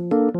[0.00, 0.39] คุณ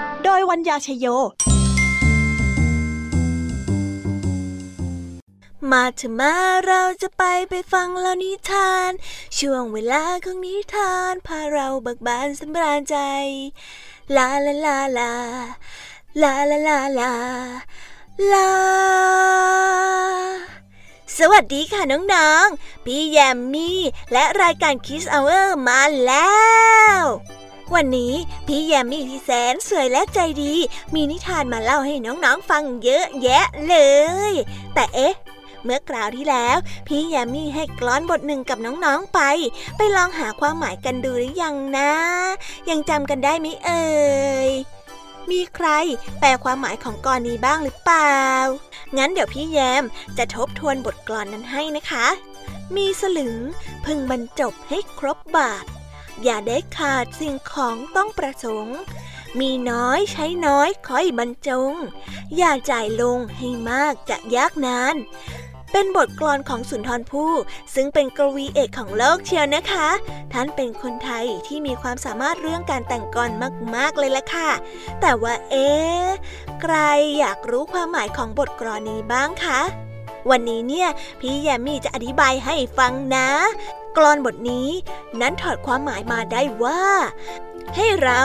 [0.23, 1.05] โดยวัญญาชยโย
[5.71, 6.33] มาถอะมา
[6.67, 8.91] เราจะไปไปฟังเล่านิทาน
[9.37, 12.97] ช่วงเวลาของนิทานพาเราเบิกบานสำราญใจ
[14.15, 15.13] ลาลาลาลา
[16.21, 17.11] ลาลาลาลา
[18.31, 18.49] ลา
[21.17, 23.79] สวัสดีค่ะน้องๆ พี่แยมมี่
[24.13, 26.39] และรายการคิสเอาเออร์มาแล้
[26.99, 27.01] ว
[27.75, 28.13] วันนี้
[28.47, 30.53] พี่แยมมี่ที่แสนสวยและใจดี
[30.93, 33.75] มีนิทานมาเล่าให้น้องๆฟังเยอะแยะเล
[34.31, 34.33] ย
[34.73, 35.15] แต่เอ๊ะ
[35.63, 36.57] เมื่อคราวที่แล้ว
[36.87, 39.19] พี่แยมมี่ให้กลอนบทหนึ่งกับน้องๆไป
[39.77, 41.91] ไปลองหาความหมายกันดูหรือยังนะ
[42.69, 43.85] ยังจำกันได้ไหมเอ่
[44.49, 44.51] ย
[45.31, 45.67] มีใคร
[46.19, 48.21] แปลความหมายของกรนี้บ้างหรือเปล่า
[48.97, 49.83] งั้นเดี๋ยวพี่แยม
[50.17, 52.07] จะทบทวนบทกลอนนั้นให้นะคะ
[52.75, 53.35] มีสลึง
[53.85, 55.65] พึงบรรจบให้ครบบาท
[56.23, 58.77] อย่าได้ขาดสิ่งของต้องประสงค์
[59.39, 61.73] มีน้อยใช้น้อยค่อยบรรจง
[62.37, 64.95] อย่าจ่ายลงให้มากจะยากนาน
[65.71, 67.33] เป็นบทกลอนของสุนทรภู่
[67.75, 69.89] ซึ่งเป็นกวีเอกของโลกเชียวนะคะ
[70.33, 73.31] ท่านเป็นคนไทยที่มีความสามารถเรื่องการแต่งกลอน
[73.75, 74.49] มาก ๆ เลยละค่ะ
[75.01, 75.69] แต่ว่าเอ๊
[76.61, 76.75] ใคร
[77.19, 79.61] อยากรู้ความหมายของบทกลอนนี้บ้างคะ
[80.29, 80.89] วันนี้เนี่ย
[81.19, 83.29] พี่แยมมี่จะอธิบายให้ฟังนะ
[83.97, 84.69] กลอนบทนี้
[85.21, 86.83] นั้นถอดความหมายมาได้ว่า
[87.75, 88.23] ให้เรา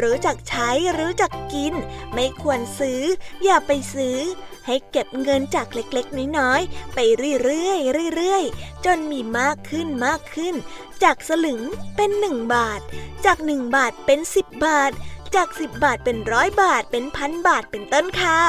[0.00, 0.68] รู้จักใช้
[0.98, 1.74] รู้จักกิน
[2.14, 3.02] ไม่ควรซื้อ
[3.44, 4.18] อย่าไปซื้อ
[4.66, 6.98] ให้เก็บเงินจากเล็กๆ น้อยๆ ไป
[7.42, 7.72] เรื่อ
[8.06, 10.54] ยๆเรื่อยๆ จนมีมากขึ้นมากขึ้น
[11.02, 11.62] จากสลึง
[11.96, 12.80] เป็นหนึ่งบาท
[13.24, 14.92] จากหนึ่งบาทเป็นสิบบาท
[15.34, 18.40] จากสิบบาทเป็นร้อยบาทเป็นพันบาทเป็นต้นค่ะ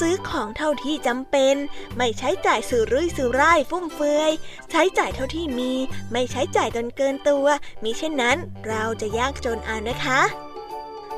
[0.00, 1.54] ซื้อของเท่าที่จำเป็น
[1.96, 4.32] ไม่ใช้จ่ายสื่อรุ่ยสื่อร่ายฟุ่มเฟือย
[4.70, 5.72] ใช้จ่ายเท่าที่มี
[6.12, 7.46] ไม่ใช้จ่ายจนเกินตัว
[7.82, 8.36] มิเช่นนั้น
[8.68, 10.20] เราจะยากจนเอานะคะ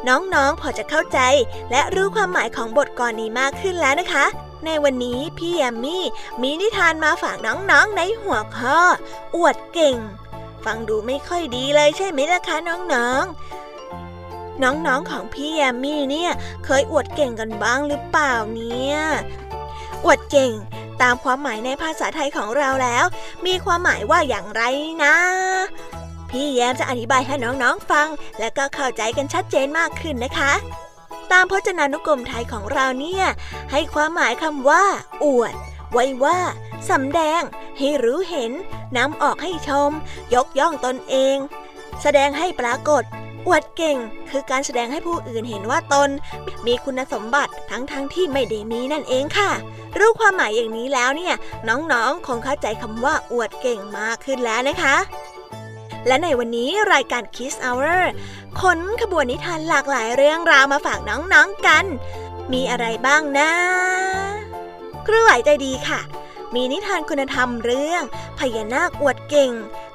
[0.09, 1.20] น้องๆ พอจะเข้าใจ
[1.70, 4.26] และรู้ความหมายของบทกรนี้มากขึ้นแล้วนะคะ
[4.64, 6.04] ในวันนี้พี่แอมมี่
[6.43, 8.78] มีนิทานมาฝากน้องๆ ในหัวข้อ
[9.37, 9.97] อวดเก่ง
[10.64, 13.66] ฟังดูไม่ค่อยดีเลยใช่ไหมล่ะคะน้องๆ
[14.62, 16.33] น้องๆของพี่แยมมี่เนี่ย
[16.65, 18.97] เคยอวดเก่งกันบ้างหรือเปล่าเนี่ย
[20.05, 20.53] อวดเก่ง
[21.03, 23.05] ตามความหมายในภาษาไทยของเราแล้ว
[23.47, 24.62] มีความหมายว่าอย่างไร
[25.05, 25.17] นะ
[26.31, 28.09] พี่แยมจะอธิบายให้น้องๆฟัง
[28.39, 30.53] และก็เข้าใจกันชัดเจนมากขึ้นนะคะ
[31.33, 33.25] ตามพจนานุกรมไทยของเราเนี่ย
[33.73, 34.84] ให้ความหมายคำว่า
[35.25, 35.55] อวด
[35.93, 36.38] ไว้ว่า
[36.91, 37.43] สำแดง
[37.78, 38.53] ให้รู้เห็น
[38.97, 39.91] นำออกให้ชม
[40.35, 41.37] ยกย่องตนเอง
[42.03, 43.03] แสดงให้ปรากฏ
[43.46, 43.96] อวดเก่ง
[44.31, 46.10] คือการแสดงให้ผู้อื่นเห็นว่าตน
[46.66, 49.50] มีคุณสมบัติทั้งๆทที่ไม่ได้มีนั่นเองค่ะ
[49.98, 51.34] รู้ความหมายอย่างนี้แล้วเนี่ย
[51.69, 54.96] น้องๆ คงเข้าใจคำว่าอวดเก่งมากขึ้นแล้วนะคะ
[56.06, 58.02] และในวันนี้รายการ Kiss Hour
[58.60, 61.84] ขนขบวนนิทานหลากหลายเรื่องราวมาฝากน้องๆกัน
[62.52, 63.50] มีอะไรบ้างนะ
[65.06, 66.00] ครูไหวใจดีค่ะ
[66.54, 68.02] มีนิทานคุณธรรมเรื่อง
[68.38, 69.52] พญานาคอวดเก่ง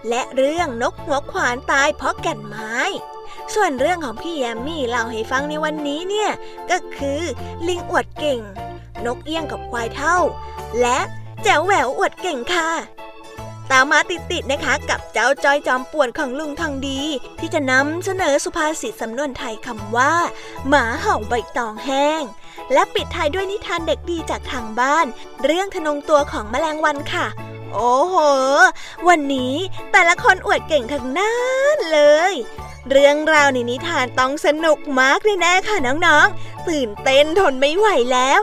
[0.09, 2.75] และเรื่องนกหัวขวานตายเพราะแก่นไม้
[3.53, 6.31] ส่วนเรื่องของพี่แยมมี่เล่าให้ฟังในวันนี้เนี่ย
[6.71, 7.21] ก็คือ
[7.67, 8.39] ลิงอวดเก่ง
[9.05, 10.17] นกเอี้ยงกับควายเท่า
[10.81, 10.99] และ
[11.43, 12.69] แจ๋วแหววอวดเก่งค่ะ
[13.71, 17.01] ตามมาติดๆนะคะ กับเจ้าจอยจอมป่วนของลุงทองดี
[17.39, 20.13] ที่จะนำเสนอสุภาษิตสำนวนไทยคำว่า
[20.67, 22.23] หมาเห่าใบตองแห้ง
[22.73, 25.05] และปิดท้ายด้วยนิทานเด็กดีจากทางบ้าน
[25.43, 27.27] เรื่องทนงตัวของแมลงวันค่ะ
[27.73, 28.15] โอ้โห
[29.07, 29.55] วันนี้
[29.91, 31.37] แต่ละคนอวดเก่งทั้งนั้
[31.75, 31.99] นเล
[32.31, 32.33] ย
[32.89, 38.39] เรื่องราวในนิทานต้องสนุกมากแน่ๆค่ะน้องๆ ตื่นเต้นทนไม่ไหวแล้ว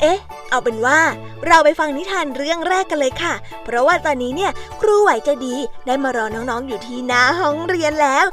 [0.00, 0.18] เอ๊ะ
[0.50, 1.00] เอาเป็นว่า
[1.46, 3.34] เราไปฟังนิทานเรื่องแรกกันเลยค่ะ
[3.64, 4.50] เพราะว่าตอนนี้เนี่ย
[4.80, 5.54] ครูไหวจะดี
[5.86, 8.26] ได้มารอน้องๆอยู่ที่หน้าห้องเรียนแล้ว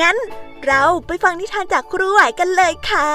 [0.00, 0.16] งั้น
[0.66, 3.10] เราไปฟังนิทานจากครูไหวกันเลยค่ะ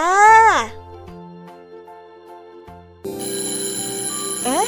[4.45, 4.68] เอ๊ะ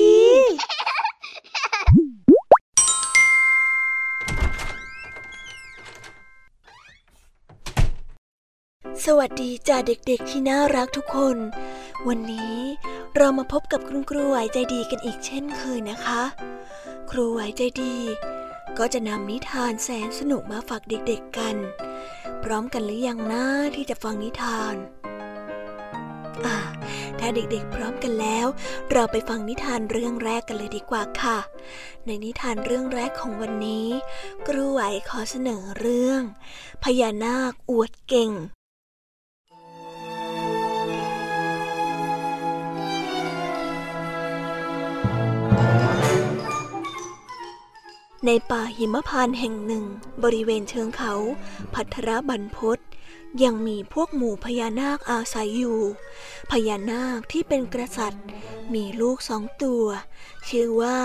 [9.07, 11.37] สวัสดีจ้าเด็กๆที่น่ารักทุกคน
[12.07, 12.57] วันนี้
[13.17, 16.21] เรามาพบกับคุณครูไหวใจดีกันอีกเช่นเคยนะคะ
[17.11, 17.95] ครูไหวใจดี
[18.77, 21.55] ก็จะนำนิทานแสนสนุกมาฝากเด็กๆกัน
[22.43, 23.45] พร้อมกันหรือยังนะ
[23.75, 24.75] ที่จะฟังนิทาน
[26.45, 26.57] อ่า
[27.19, 28.47] ถ้าเด็กๆพร้อมกันแล้ว
[28.91, 31.39] เราไปฟังนิทานเรื่องแรกกันเลยดีกว่าค่ะ
[32.05, 33.87] ในนิทานเรื่องแรกของวันนี้
[34.47, 36.21] ครูไหวขอเสนอเรื่อง
[36.83, 38.31] พญานาคอวดเก่ง
[48.25, 49.85] ในป่าหิมพานต์แห่งหนึ่ง
[50.23, 51.13] บริเวณเชิงเขา
[51.73, 52.79] พัทรบันพศ
[53.43, 55.79] ยังมีพวกหมู่พญานาคอาศัยอยู่
[56.51, 58.25] พญานาคที่เป็นกษัตริย์
[58.73, 59.85] มีลูกสองตัว
[60.47, 60.97] ชื่อว่า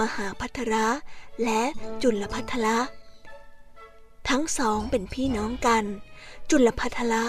[0.00, 0.86] มหาพัทระ
[1.44, 1.62] และ
[2.02, 2.78] จุลพัทระ
[4.28, 5.84] ทั้งสองเป็นพี่น้องกัน
[6.50, 7.24] จุลพัทระ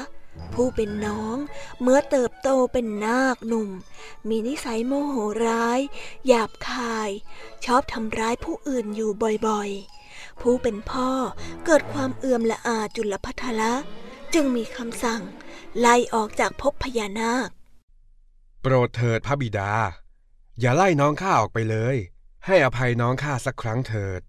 [0.54, 1.38] ผู้เป็นน้อง
[1.82, 3.70] เมื่อเติบโตเป็นนาคหนุ่ม
[4.30, 5.16] มีนิสัยโมโห
[5.46, 5.80] ร้าย
[6.28, 7.10] หยาบคาย
[7.66, 9.12] ชอบทำร้ายผู้อื่นอยู่
[9.48, 11.10] บ่อยๆ ผู้เป็นพ่อ
[11.66, 13.74] เกิดความเอื่อมละอาจุลพัทละ
[14.34, 15.22] จึงมีคำสั่ง
[15.80, 17.50] ไล่ออกจากภพพญานาค
[18.62, 19.72] โปรดเถิดพระบิดา
[20.60, 21.96] อย่าไล่น้องข้าออกไปเลย
[22.46, 24.22] ให้อภัยน้องข้าสักครั้งเถิด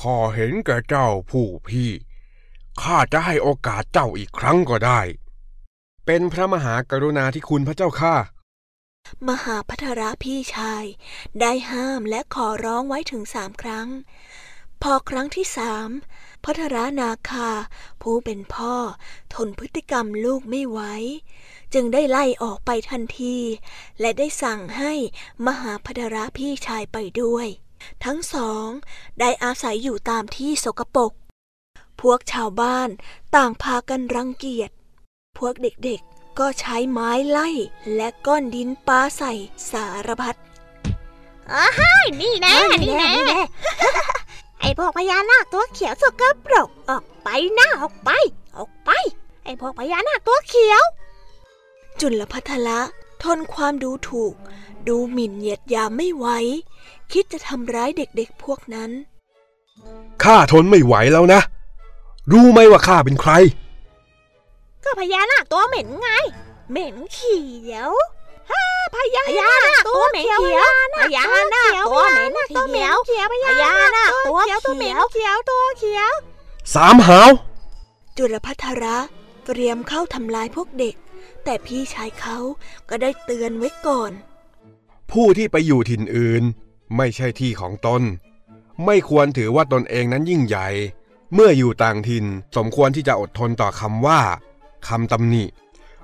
[0.00, 1.90] ขอเห็นแก่เจ้าผู้พี่
[2.82, 5.00] ข้าจะให้โอกาสเจ้าอีกครั้งก็ได้
[6.06, 8.14] เป็นพระมหากรุณาธิคุณพระเจ้าข้า
[9.28, 10.84] มหาพัทระพี่ชาย
[11.40, 13.88] ได้ห้ามและขอร้องไว้ถึงสามครั้ง
[14.82, 15.88] พอครั้งที่สาม
[16.44, 17.50] พัทระนาคา
[18.02, 18.74] ผู้เป็นพ่อ
[19.34, 20.80] ทนพฤติกรรมลูกไม่ไหว
[21.74, 23.36] จึงได้ไล่ออกไปทันที
[24.00, 24.92] และได้สั่งให้
[25.46, 27.46] มหาพัทระพี่ชายไปด้วย
[28.04, 28.66] ทั้งสอง
[29.20, 31.12] ได้อาศัยอยู่ตามที่สกปรก
[32.00, 32.88] พวกชาวบ้าน
[33.34, 34.70] ต่างพากันรังเกียจ
[35.38, 37.48] พวกเด็กๆก็ใช้ไม้ไล่
[37.94, 39.32] และก้อนดินปาใส่
[39.70, 40.36] สารพัด
[41.52, 41.68] อ้า
[42.04, 43.12] ยนี่แน่นี่แน่
[44.60, 48.10] ไอพวกพญานาคตัวเขียวสกปรกออกไปหน้าออกไป
[48.56, 48.90] ออกไป
[49.44, 50.82] ไอพวกพญานาคตัวเขียว
[52.00, 52.80] จุลพัทละ
[53.22, 54.34] ทนความดูถูก
[54.88, 56.26] ดูหมิ่นเหยียดหยามไม่ไหว
[57.12, 58.90] คิดจะทำร้ายเด็กๆพวกนั้น
[60.22, 61.40] ข้าทนไม่ไหวแล้วนะ
[62.30, 63.32] รู้ไหมว่าข้าเป็นใคร
[64.84, 66.10] ก็พญานาคตัวเหม็นไง
[66.70, 67.40] เหม็นเขี
[67.72, 67.90] ยว
[68.50, 68.64] ฮ่า
[68.94, 71.24] พญานาคตัวเหม็นเขียวพญา
[71.54, 72.92] นาคตัวเหม็นเขีย
[73.24, 76.12] วพญานาคตัวเขียวตัวเหม็นเขียวตัวเขียว
[76.74, 77.30] สามหาว
[78.16, 78.98] จุลพัทระ
[79.46, 80.94] เตรียมเข้าทำลายพวกเด็ก
[81.44, 82.38] แต่พี่ชายเขา
[82.88, 84.12] ก็ได้เตือนไว้ก่อน
[85.10, 86.42] ผู้ที่ไปอยู่ถิ่นอื่น
[86.96, 88.02] ไม่ใช่ที่ของตน
[88.84, 90.68] ไม่ควรถือว่าตนเองนั้นยิ่งใหญ่
[91.34, 94.20] เมื่ออยู่ต่างถิ่นสมควรที่จะอดทนต่อคำว่า
[94.88, 95.44] คำตำหนิ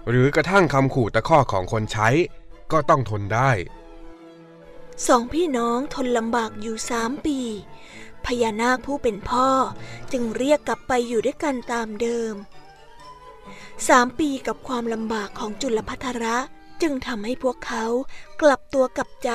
[0.09, 2.09] หรือกระทั่งคำขู่ตะคอของคนใช้
[2.73, 3.51] ก็ต้องทนได้
[5.07, 7.41] สองพี่น้องทนลำบากอยู่สามปี
[8.25, 9.49] พญานาคผู้เป็นพ่อ
[10.13, 12.35] จึงเรียกกลับไปอยู่ด้วยกันตามเดิม
[13.89, 16.37] สามปีกับความลำบากของจุลพัทระ
[16.83, 17.85] จึงทำให้พวกเขา
[18.41, 19.31] กลับตัวกลับใจ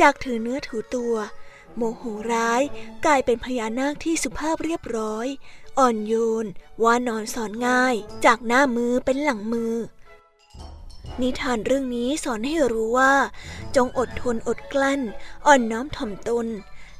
[0.00, 1.14] จากถือเนื้อถือตัว
[1.76, 2.62] โมโหร้าย
[3.04, 5.26] กลายเป็นพญานาคที่สุภาพเรียบร้อย
[5.78, 6.46] อ่อนโยน
[6.82, 9.74] ว่านอนสอนง่าย จากหน้ามือเป็นหลังมือ
[11.20, 13.14] นิทานเรื่องนี้สอนให้รู้ว่า
[13.76, 15.00] จงอดทนอดกลั้น
[15.46, 16.46] อ่อนน้อมถ่อมตน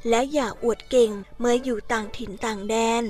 [0.09, 3.03] และอย่าอวดเก่งเมื่ออยู่ต่างถิ่นต่างแดน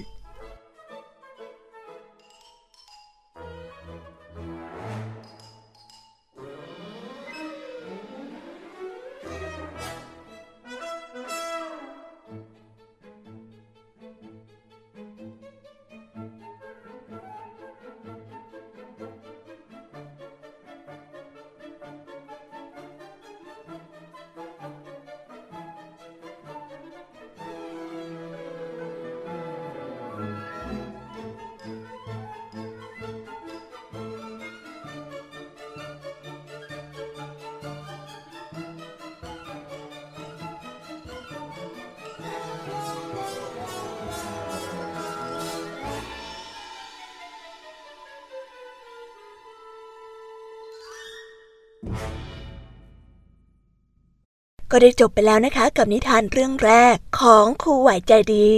[54.71, 58.49] ก็ได้จบไปแล้วนะคะกับนิทานเรื่องแรกของครูไหวใจดี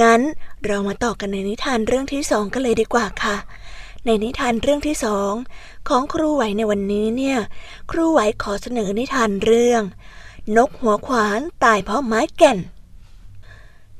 [0.00, 0.20] งั้น
[0.64, 3.36] เรามาต่อกันในนิทานเรื่องที่สองกันเลยดีกว่าค่ะ
[4.04, 5.32] ในนิทานเรื่องที่สอง
[5.88, 7.38] ของครูไหวในวันนี้เนี่ย
[7.90, 9.82] ครูไหวขอเสนอนิทานเรื่อง
[10.56, 12.58] นกหัวขวานตายเพราะไม้แก่น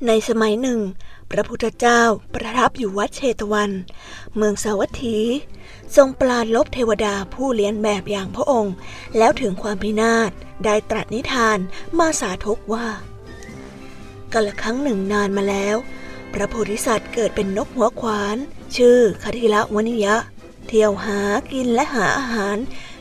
[0.06, 0.80] ในสมัยหนึ่ง
[1.30, 2.02] พระพุทธเจ้า
[2.34, 3.70] ประทับอยู่วัดเชตวัน
[4.36, 5.18] เมืองสาวัตถี
[5.96, 8.74] ทรงปราลบเทวดาผู้เลี้ยนแบบอย่างพระองค์
[9.18, 10.30] แล้วถึงความพินาศ
[10.64, 11.58] ได้ตรัสนิทาน
[11.98, 12.86] มาสาธกว่า
[14.32, 15.76] กันละครั้งหนึ่งนานมาแล้ว
[16.32, 18.36] พระโพธิสัตว์เกิดเป็นนกหัวขวาน
[18.76, 20.16] ชื่อคทิละวนิยะ
[20.66, 21.18] เที่ยวหา
[21.52, 22.56] กินและหาอาหาร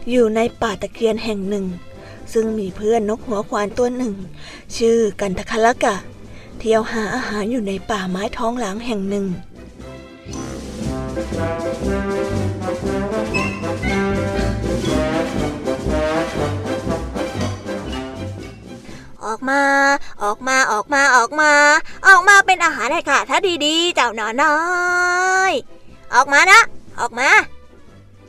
[0.10, 1.66] อยู่ในป่าตะเคียนแห่งหนึ่ง
[2.34, 4.14] ซึ่งมีเพื่อนนกหัวขวานตัวหนึ่ง
[4.78, 5.96] ชื่อกันทคละกะ
[6.68, 9.26] เที่ยวหาอาหารอยู่ในป่าไม้ท้องหลังแห่งหนึ่ง
[19.26, 19.62] ออกมา
[20.24, 21.52] ออกมา ออกมา ออกมา
[22.08, 24.58] ออกมาเป็นอาหารให้ข้าถ้าดีๆ เจ้าหนอน้อ
[25.50, 25.52] ย
[26.14, 26.62] ออกมานะ
[27.00, 27.30] ออกมา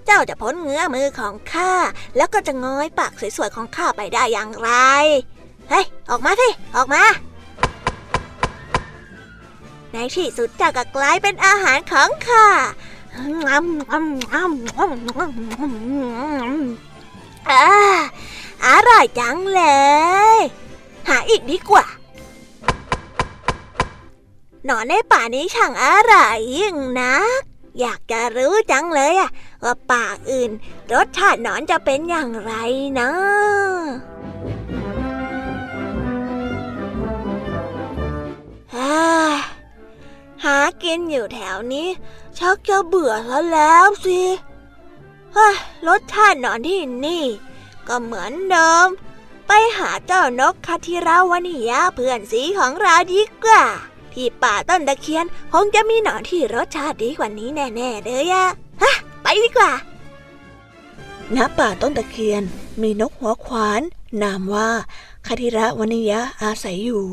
[0.06, 1.72] เจ้าจะพ้นเงื้อมือของข้า
[2.16, 4.70] แล้วก็จะง้อยปากสวยๆของข้าไปได้อย่างไร
[5.70, 7.02] เฮ้ย ออกมาสิ ออกมา
[9.98, 12.46] ในที่สุดเจ้าก็กลายเป็นอาหารของข้า
[17.50, 17.64] อา
[18.66, 19.62] อร่อยจังเล
[20.36, 20.38] ย
[21.08, 21.86] หาอีกดีกว่า
[24.64, 27.40] หนอนในป่านี้ช่างอร่อยยิ่งนัก
[27.80, 29.30] อยากจะรู้จังเลยอะ
[29.64, 30.50] ว่าป่าอื่น
[30.92, 32.52] รสชาติหนอนจะเป็นอย่างไร
[33.00, 33.10] นะ
[40.44, 41.88] หากินอยู่แถวนี้
[42.38, 44.20] ชักจะเบื่อแล้วแล้วสิ
[45.86, 47.24] รสชาติหนอนที่นี่
[47.88, 48.86] ก็เหมือนเดิม
[49.46, 53.64] ไปหาเจ้านกคาทิราวนิยาเพื่อนสีของเราดีกว่า
[54.12, 58.46] ที่ป่าต้นตะเคียนคงจะมีหนอนที่รสชาติดีกว่านี้แน่ๆเลยอะ
[58.82, 59.72] ฮะ ไปดีกว่า
[61.36, 62.42] ณป่าต้นตะเคียน
[62.82, 63.82] มีนกหัวขวาน
[64.22, 64.68] นามว่า
[65.26, 67.04] คาทิระวนิยะอาศัยอยู่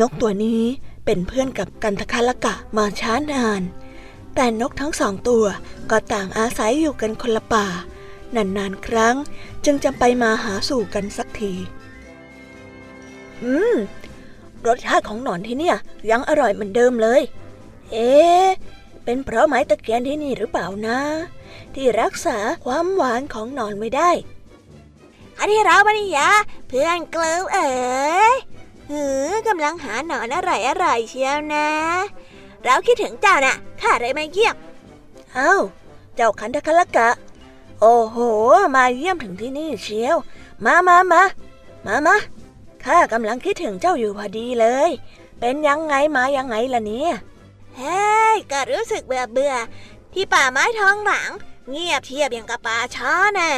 [0.00, 0.62] นกตัวนี้
[1.06, 3.62] เป็นเพื่อนกับกันทคลกะมาช้านาน
[4.34, 5.44] แต่นกทั้งสองตัว
[5.90, 7.66] ก็ต่างอาศัยอยู่กันคนละป่า
[8.36, 9.16] นานๆครั้ง
[9.64, 11.52] จึงจะไปมาหาสู่กันสักที
[13.42, 13.76] อืม
[14.66, 15.76] รสชาติของหนอนที่เนี่ย
[16.10, 17.22] ยังอร่อยเหมือนเดิมเลย
[17.92, 18.12] เอ๊
[19.04, 20.98] เป็นเพราะไม้ตะเกียนที่นี่หรือเปล่านะ
[21.74, 24.10] ที่รักษาความหวานของหนอนไว้ได้
[25.38, 26.28] อันที่เราบริยา
[26.68, 27.70] เพื่อนกลือเอ๋
[28.32, 28.34] ย
[28.90, 31.68] หือกำลังหาหนอนอร่อยอร่อยเชียวนะ
[32.64, 34.56] เราคิดถึงเจ้านะ่ะข้าเลยมาเยี่ยม
[35.34, 35.54] เอ้า
[36.14, 37.08] เจ้าคันทคละกะ
[37.80, 38.16] โอ้โห
[38.76, 40.16] มาเยี่ยมถึงที่นี่เชียว
[40.64, 41.22] มามามา
[41.86, 42.16] มามา
[42.84, 44.90] ข้ากำลังคิดถึงเจ้าอยู่พอดีเลย
[45.40, 47.12] เป็นยังไงมายังไงล่ะเนี่ย
[47.76, 49.54] เฮ้ยก็รู้สึกเบื่อเบื่อ
[50.12, 51.30] ที่ป่าไม้ท้องหลัง
[51.70, 53.50] เงียบเทียบอย่างกับป่าช้าแน่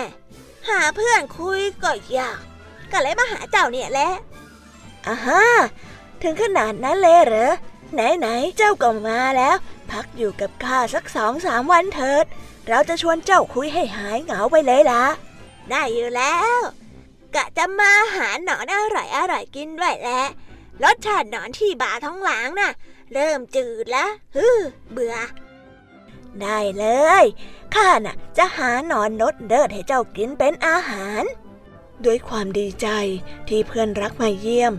[0.69, 2.39] หาเพื่อนคุยก็ยาก
[2.93, 4.11] ก็เลยมาหาเจ้าเนี่ยแหละ
[5.09, 5.43] อาฮะ
[6.23, 7.53] ถึงขนาดนั้นเลยเหรอ
[7.95, 9.57] ไหนไหนเจ้าก็มาแล้ว
[9.91, 12.25] พักอยู่กับข้าสักสองสามวันเถิด
[12.69, 15.05] เราจะชวนเจ้าคุยให้หายเหงาไปเลยล่ะ
[15.71, 16.59] ได้อยู่แล้ว
[17.35, 20.23] กะจะมาหาหนอนอร่อยอร่อยกินด้วยแหละ
[20.83, 22.73] รสชาติหนอนที่บาท้องหลังน่ะ
[23.13, 24.47] เริ่มจืดแล้วฮึ
[24.91, 25.17] เบื่อ
[26.41, 26.87] ได้เล
[27.23, 27.25] ย
[27.75, 31.25] ข้าน่ะ จะหาหนอนนดเดิดให้เจ้ากินเป็นอาหาร
[32.05, 32.89] ด้วยความดีใจ
[33.49, 34.75] ที่เพื่อนรักมาเยี่ยม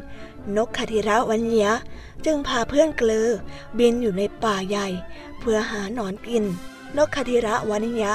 [0.58, 1.74] นกคาธิระวันยะ
[2.26, 3.28] จึงพาเพื่อนเกลือ
[3.78, 4.88] บินอยู่ในป่าใหญ่
[5.40, 6.44] เพื่อหาหนอนกิน
[6.98, 8.14] นกคธิระวานิยะ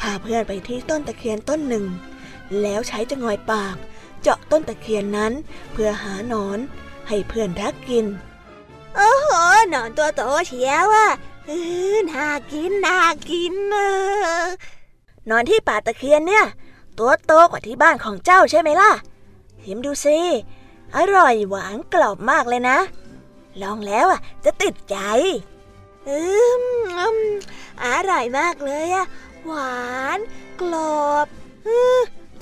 [0.00, 1.84] พาเพื่อนไปที่ต้นตะเคียนต้นหนึ่ง
[2.60, 3.76] แล้วใช้จงอยปาก
[4.20, 5.32] เจาะต้นตะเคียนนั้น
[5.72, 6.58] เพื่อหาหนอน
[7.08, 8.06] ให้เพื่อนรักกิน
[8.96, 9.28] โอ้โห
[9.70, 11.08] หนอนตัวโตเชียวอะ
[12.10, 12.98] น่ากินน่า
[13.30, 13.76] กินเอ
[15.30, 16.44] นอนที่ป่าตะเคียนเนี่ย
[16.98, 18.90] ตัวโตกว่าที่บ้านของเจ้าใช่ไหมล่ะ
[19.62, 20.18] ชิมดูสิ
[20.96, 22.78] อร่อยหวานกรอบมากเลยนะ
[23.62, 24.96] ลองแล้วอะ จะติดใจ
[26.08, 26.20] อื
[27.14, 27.16] ม
[27.84, 29.06] อร่อยมากเลยอะ
[29.46, 29.80] หวา
[30.16, 30.18] น
[30.60, 31.26] กรอบ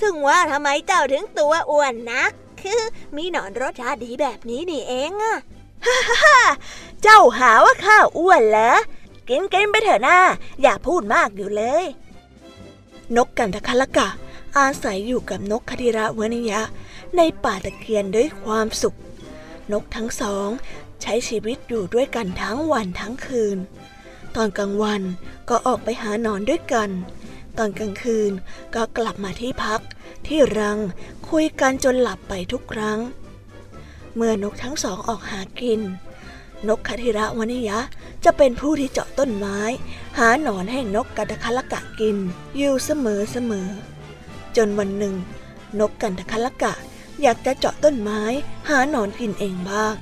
[0.01, 2.81] ถึงว่าทำไมเจ้าถึงตัวอ้วนนัก คือ
[3.15, 5.37] มีหนอนรสชาติดีแบบนี้นี่เองอะ
[5.85, 6.37] ฮ่าฮ่า
[7.01, 8.71] เจ้าหาว่าข้าอ้วนเหรอ
[9.29, 10.17] กินกินไปเถอะหน้า
[10.61, 11.85] อย่าพูดมากอยู่เลย
[13.15, 14.07] นกกันทะคละกะ
[14.57, 16.61] อาศัยอยู่กับนกคดิระวนิยะ
[17.17, 18.97] ในป่าตะเคียนด้วยความสุข
[19.71, 20.49] นกทั้งสอง
[21.01, 23.57] ใช้ชีวิตอยู่ด้วยกันทั้งวันทั้งคืน
[24.35, 25.01] ตอนกลางวัน
[25.49, 26.89] ก็ออกไปหานอนด้วยกัน
[27.57, 28.31] ตอนกลางคืน
[28.75, 29.81] ก็กลับมาที่พัก
[30.27, 30.77] ที่รัง
[31.29, 32.99] คุยกันจนหลับไปทุกครั้ง
[34.15, 35.81] เมื่อนกทั้งสองออกหากิน
[36.67, 37.79] นกคธิระวนิยะ
[38.25, 39.59] จะเป็นผู้ที่เจาะต้นไม้
[40.17, 42.17] หาหนอนให้นกกัตคละกะกิน
[42.57, 43.67] อยู่เสมอเสมอ
[44.57, 45.15] จนวันหนึ่ง
[45.79, 46.73] นกกันตคละกะ
[47.21, 48.21] อยากจะเจาะต้นไม้
[48.69, 49.95] หาหนอนกินเองบ้าง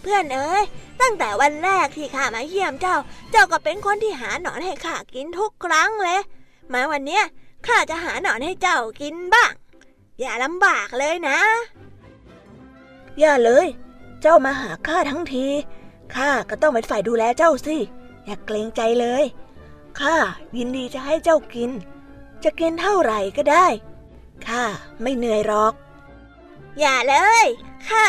[0.00, 0.64] เพื่อนเอ้ย
[1.00, 2.96] ตั้งแต่วันแรกที่ข้ามาเยี่ยมเจ้า
[3.30, 6.20] เจ้าก็เป็นคนที่หาหนอนให้ข้ากินทุกครั้งเลย
[6.72, 7.24] มาวันเนี้ย
[7.66, 9.52] ข้าจะหาหนอนให้เจ้ากินบ้าง
[10.20, 11.38] อย่าลำบากเลยนะ
[13.18, 13.66] อย่าเลย
[14.22, 15.46] เจ้ามาหาข้าทั้งที
[16.14, 17.76] ข้าก็ต้องเป็นฝ่ายดูแลเจ้าสิ
[18.24, 19.24] อย่าเกรงใจเลย
[20.00, 20.16] ข้า
[20.56, 21.70] ยินดีจะให้เจ้ากิน
[22.44, 23.66] จะกินเท่าไหร่ก็ได้
[24.46, 24.62] ข้า
[25.02, 25.74] ไม่เหนื่อยหรอก
[26.80, 27.46] อย่าเลย
[27.88, 28.06] ข้า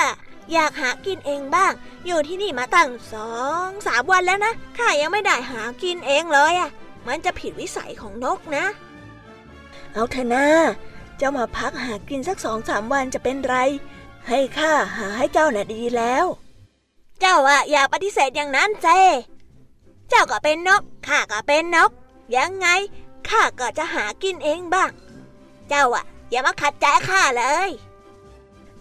[0.52, 1.74] อยากหากินเองบ้าง
[2.06, 3.32] อยู่ที่นี่มาตั้งสอ
[3.68, 6.70] งสามวันแล้วนะข้ายังไม่ได้หากินเองเลยอะ
[7.08, 8.66] มันจะผิดวิสัยของนกนะ
[9.94, 10.48] เอาเถอะนะ
[11.18, 13.56] เจ้ามาพักหากินสักสองสามวันจะเป็นไร
[14.28, 16.26] ให้ข้าหาให้เจ้าน่ะดีแล้ว
[17.20, 18.88] เจ้าอะอย่าปฏิเสธอย่างนั้นเจ
[20.10, 21.92] เจ้าก็เป็นนกข้าก็เป็นนก
[22.38, 22.68] ยังไง
[23.30, 24.92] ข้าก็จะหากินเองบ้าง
[25.70, 27.70] เจ้าอะอย่ามาขัดใจข้าเลย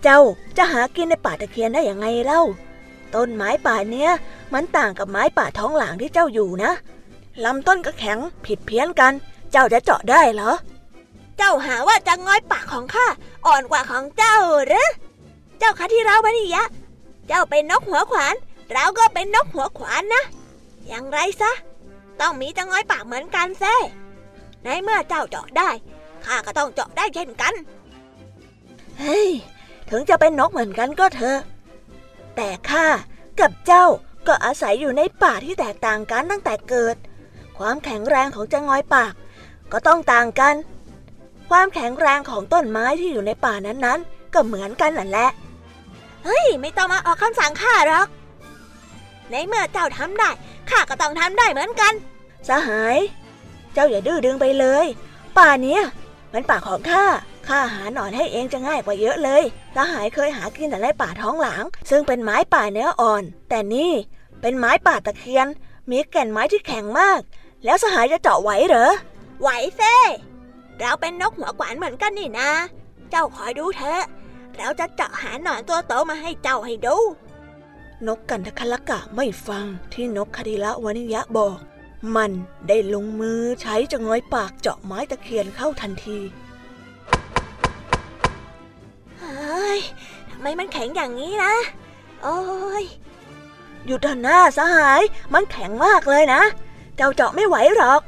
[0.04, 0.20] เจ้า
[0.56, 2.42] จะหากินในป่าตะเคียนได้อย่างไงเล่า
[3.14, 4.10] ต้นไม้ป่าเนี้ย
[4.54, 6.72] มันต่างกับไม้ป่าท้องหลางที่เจ้าอยู่นะ
[7.44, 9.12] ลำต้นก็แข็งผิดเพี้ยนกัน
[9.52, 10.52] เจ้าจะเจาะได้เหรอ
[11.36, 13.06] เจ้าหาว่าจะง้อยปากของข้า
[13.46, 14.36] อ่อนกว่าของเจ้า
[14.66, 14.88] หรือ
[15.58, 16.64] เจ้าคะที่เราวนิยะ
[17.28, 18.34] เจ้าเป็นนกหัวขวาน
[18.72, 20.22] เราก็เป็นนกหัวขวานนะ
[20.86, 21.52] อย่างไรซะ
[22.20, 23.74] ต้องมีจังง้อยปากเหมือนกันแซ่
[24.64, 25.70] ในเมื่อเจ้าเจาะได้
[26.24, 27.54] ข้าก็ต้องเจาะได้เช่นกัน
[28.98, 29.28] เฮ้ย
[29.96, 31.38] ถึงจะเป็นนกเหมือนกันก็เถอะ
[32.36, 32.86] แต่ข้า
[33.40, 33.84] กับเจ้า
[34.26, 36.96] ก็อาศัยอยู่ในป่าที่แตกต่างกันตั้งแต่เกิด
[37.58, 39.12] ความแข็งแรงของจังง้อยปาก
[39.72, 40.54] ก็ต้องต่างกัน
[41.50, 45.28] ความแข็งแรงของต้นไม้ที่อยู่ในป่านั้นๆ ก็เหมือนกันนั่นแหละ
[46.24, 48.06] เฮ้ย ไม่ต้องมาออกคำสั่งข้าหรอก
[49.30, 50.30] ในเมื่อเจ้าทำได้
[50.70, 51.92] ข้าก็ต้องทำได้เหมือนกัน
[52.48, 52.98] สหาย
[53.72, 54.86] เจ้าอย่าดื้อดึงไปเลย
[55.38, 55.82] ป่าเนี้ย
[56.32, 57.04] มันป่าของข้า
[57.48, 59.42] ข้าหาหนอนให้เองจะง่ายกว่าเยอะเลย
[59.76, 63.92] สหายเคยหากินแต่ในป่าท้องหลัง ซึ่งเป็นไม้ป่าเนื้ออ่อน แต่นี่
[64.40, 65.46] เป็นไม้ป่าตะเคียน
[65.90, 67.20] มีแก่นไม้ที่แข็งมาก
[67.64, 68.92] แล้วสหายจะเจาะไหวเหรอ
[69.40, 69.96] ไหวเซ่
[70.78, 72.50] เราเป็นนกหัวกวานเหมือนกันนี่นะ
[73.10, 74.02] เจ้าคอยดูเถอะ
[74.56, 76.96] เราจะเจาะหาหนอนตัวโตมาให้เจ้าให้ดู
[78.06, 81.58] นกกันทคละกะไม่ฟังที่นกคดีละวนิยะบอก
[82.16, 82.32] มัน
[82.68, 86.18] ได้ลงมือใช้จะง้อยปากเจาะไม้ตะเคียนเข้าทันที
[89.24, 89.80] เฮ้ย
[90.30, 91.54] ทำไมมันแข็งอย่างนี้นะ
[92.22, 92.38] โอ้
[92.82, 92.84] ย
[93.86, 95.02] หยุดหน้าสหาย
[95.34, 96.42] มันแข็งมากเลยนะ
[96.96, 98.00] เจ้าเจาะไม่ไหวหรอก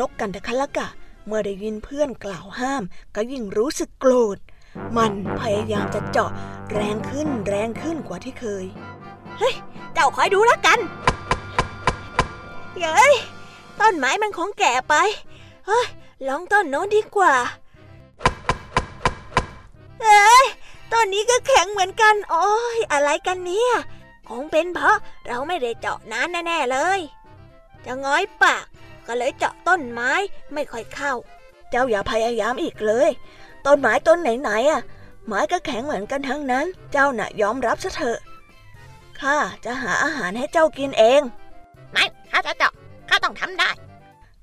[0.00, 0.88] นกกันทคละกะ
[1.26, 2.82] เมื่อได้ยินเพื่อนกล่าวห้าม
[3.14, 4.38] ก็ยิ่งรู้สึกโกรธ
[4.96, 6.30] มันพยายามจะเจาะ
[6.72, 8.66] แรงขึ้นแรงขึ้นกว่าที่เคย
[9.38, 9.54] เฮ้ย
[9.92, 10.78] เจ้าคอยดูแล้วกัน
[12.80, 13.14] เฮ้ย
[13.80, 14.94] ต้นไม้มันคงแก่ไป
[15.66, 15.86] เฮ้ย
[16.28, 17.34] ลองต้นโน้นดีกว่า
[20.02, 20.46] เฮ้ย
[20.92, 23.72] ต้นนี้ก็แข็งเหมือนกัน โอ้ยอะไรกันเนี่ย
[24.28, 27.00] คงเป็นเพราะเราไม่ได้เจาะนานแน่ๆเลย
[27.84, 28.64] จะง้อยปาก
[29.06, 30.12] ก็เลยเจาะต้นไม้
[30.54, 31.12] ไม่ค่อยเข้า
[31.70, 33.10] เจ้าอย่าพยายามอีกเลย
[33.66, 34.82] ต้นไม้ต้นไหนๆอะ
[35.26, 38.18] ไม้ก็แข็งเหมือนกันทั้งนั้น เจ้าน่ะยอมรับซะเถอะ
[39.20, 41.20] ข้าจะหาอาหารให้เจ้ากินเอง
[41.90, 42.72] ไม่ ข้าจะเจาะ
[43.08, 43.70] ข้าต้องทำได้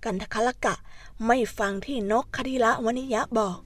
[0.04, 0.76] กันทคลกะ
[1.28, 3.60] ไม่ฟังที่นกคดีละวนิยะบอก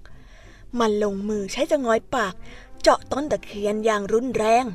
[0.79, 2.33] มันลงมือใช้จะงอยปาก
[2.81, 4.65] เจาะต้นตะเคียนอย่างรุนแรง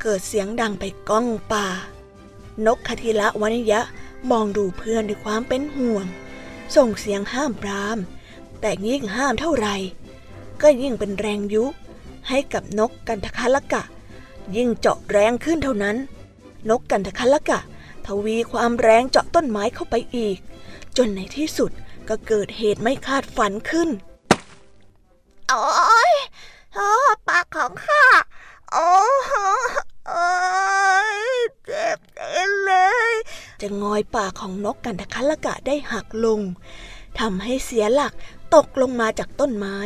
[0.00, 1.66] เกิดเสียงดังไปก้องป่า
[2.66, 3.80] นกคดีละวนิยะ
[4.30, 6.06] มองดูเพื่อนด้วยความเป็นห่วง
[6.76, 7.98] ส่งเสียงห้ามปราม
[8.60, 9.76] แต่ยิ่งห้ามเท่าไหร่
[10.62, 11.64] ก็ยิ่งเป็นแรงยุ
[12.28, 13.82] ให้กับนกกันทะคละกะ
[14.56, 15.96] ยิ่งเจาะแรงขึ้นเท่านั้น
[16.70, 17.60] นกกันทะคละกะ
[18.06, 20.38] ทวีความแรงเจาะต้นไม้เข้าไปอีก
[20.96, 21.70] จนในที่สุด
[22.10, 23.88] ก็เกิดเหตุไม่คาดฝันขึ้น
[25.48, 26.12] โอ้ย
[26.74, 26.90] โอ้
[27.28, 28.04] ปากของข้า
[28.72, 28.90] โอ้
[30.08, 30.28] โอ้
[31.18, 31.20] ย
[31.64, 31.98] เจ็บ
[32.64, 32.72] เล
[33.08, 33.10] ย
[33.60, 36.40] จะงอยปากของนกกันทะคละกะได้หักลง
[37.18, 38.12] ทำให้เสียหลัก
[38.54, 39.76] ตกลงมาจากต้นไม้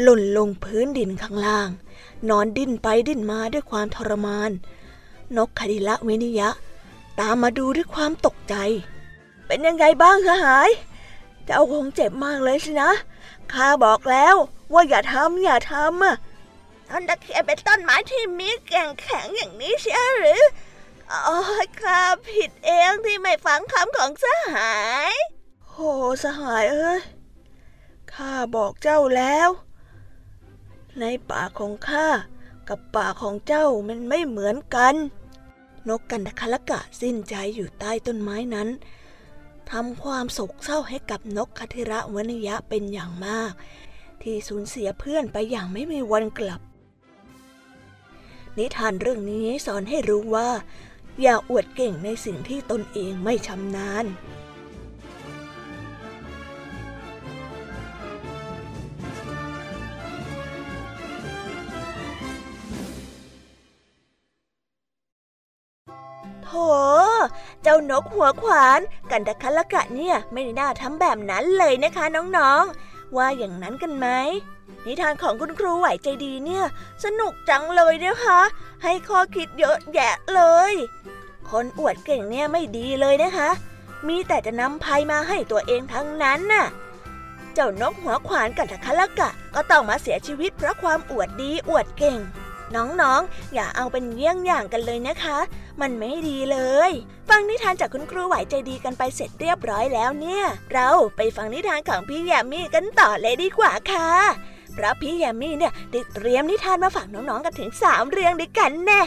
[0.00, 1.68] หล่นลงพื้นดินข้างล่าง
[2.28, 4.50] นอนดิ้นไปดิ้นมาด้วยความทรมาน
[5.36, 6.50] นกคดิละเวนิยะ
[7.20, 8.54] ตามมาดูด้วยความตกใจ
[9.46, 10.70] เป็นยังไงบ้างสหาย
[11.46, 12.92] เจ้าคงเจ็บมากเลยสินะ
[13.52, 14.34] ข้าบอกแล้ว
[14.72, 16.16] ว่าอย่าทำอย่าทำอะ
[16.90, 20.42] ต้นตะเคียนเป็นต้นไม้ที่มีแก่งแข็งอย่างนี้ใช่หรือ
[21.10, 21.36] อ๋อ
[21.82, 24.74] ข้าผิดเองที่ไม่ฟังคำของสหา
[25.10, 25.14] ย
[25.70, 25.76] โห
[26.22, 27.00] สหายเอ้ย
[28.12, 29.48] ข้าบอกเจ้าแล้ว
[31.00, 32.06] ในป่าของข้า
[32.68, 34.94] กับป่าของเจ้ามันไม่เหมือนกัน
[35.88, 38.68] นกกันทะคละกะสิ้นใจอยู่ใต้ต้นไม้นั้น
[39.70, 43.52] ทำความโศกเศร้าให้กับนกคธิระวนิยะเป็นอย่างมาก
[44.22, 46.60] ที่สูญเสียเพื่อนไปอย่างไม่มีวันกลับ
[48.58, 50.48] นิทานเรื่องนี้สอนให้รู้ว่า
[51.22, 54.04] อย่าอวดเก่งในสิ่งที่ตนเองไม่ชำนาญ
[68.04, 72.04] กหัวขวานกันตะคัละกะเนี่ยไม่น่าทำแบบนั้นเลยนะคะ
[72.36, 74.06] น้องๆ ว่าอย่างนั้นกันไหม
[74.86, 76.64] นิทานของคุณครูไหวใจดีเนี่ย
[77.04, 78.40] สนุกจังเลยนะคะ
[78.82, 80.72] ให้ข้อคิดเยอะแยะเลย
[81.50, 83.50] คนอวดเก่งเนี่ยไม่ดีเลยนะคะ
[84.08, 86.66] มีแต่จะนำภัยมาให้ตัวเองทั้งนั้นน่ะ
[87.54, 92.18] เจ้านกหัวขวานกันตะคัละกะ ก็ต้องมาเสียชีวิตเพราะความอวดดีอวดเก่ง
[92.74, 95.38] น้องๆอย่าเอาเป็นเยี่ยงอย่างกันเลยนะคะ
[95.80, 96.58] มันไม่ดีเล
[96.88, 96.90] ย
[97.28, 104.10] ฟังนิทานจากคุณครูไหวใจดีกันไปเสร็จเรียบร้อยแล้วเนี่ย เราไปฟังนิทานของพี่แยมมี่กันต่อเลยดีกว่าค่ะ
[104.74, 109.00] เพราะพี่แยมมี่เนี่ยได้เตรียมนิทานมาฝากน้องๆกันถึงสามเรื่องด้วยกันแน่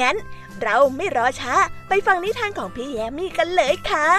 [0.00, 0.16] งั้น
[0.62, 1.54] เราไม่รอช้า
[1.88, 4.10] ไปฟังนิทานของพี่แยมมี่กันเลยค่ะ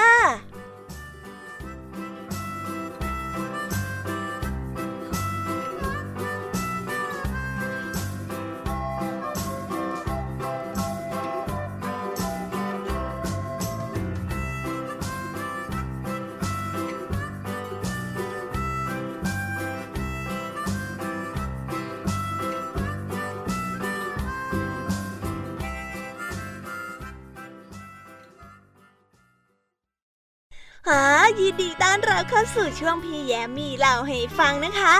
[30.88, 31.06] ฮะ
[31.40, 34.96] ยินดีต้อนรับเข้าสู่ช่วงพี่แยมมี่เล่าให้ฟังนะคะ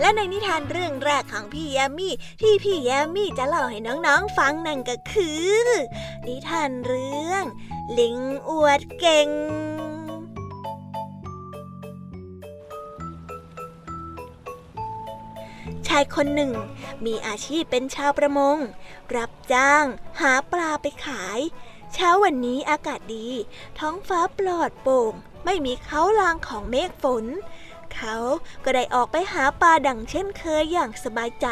[0.00, 5.30] และในนิทานเรื่องแรกของพี่แยมมี่ที่พี่แยมมี่จะเล่าให้น้องๆฟังนั่นก็คื
[5.64, 5.66] อ
[6.26, 7.44] นิทานเรื่อง
[7.98, 9.28] ลิงอวดเก่ง
[15.88, 16.52] ชายคนหนึ่ง
[17.04, 18.56] มีอาชีพเป็นชาวประมง
[19.16, 19.84] รับจ้าง
[20.20, 21.40] หาปลาไปขาย
[21.94, 23.28] เช้าวันนี้อากาศดี
[23.78, 25.12] ท้องฟ้าปลอดโปร่ง
[25.44, 27.24] ไม่มีเขาลางของเมฆฝน
[27.94, 28.16] เขา
[28.64, 31.48] ก็ได้ออกไปหาปลาดังเช่นเคยอย่างสบายใจ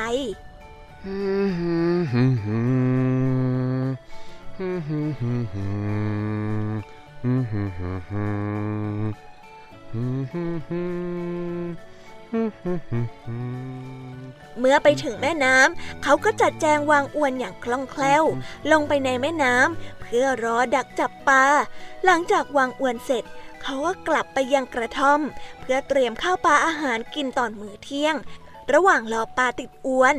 [14.59, 18.25] เมื่อไปถึงแม่น้ำเขาก็จัดแจงวางอวนอย่างคล่องแคล่ว
[18.72, 21.44] ลงไปในแม่น้ำ พื่อรอดักจับปลา
[22.04, 23.24] หลังจากวางอวนเสร็จ
[23.62, 25.20] เขาก็กลับไปยังกระท่อม
[25.60, 28.16] เพื่อเตรียมข้าวปลาอาหารกินตอนมื้อเที่ยง
[28.72, 30.16] ระหว่างรอปลาติดอวน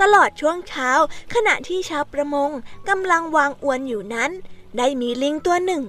[0.00, 0.90] ตลอดช่วงเช้า
[1.34, 2.50] ขณะที่ชาวประมง
[2.88, 4.30] กำลังวางอวนอยู่นั้น
[4.78, 5.82] ได้มีลิงตัวหนึ่ง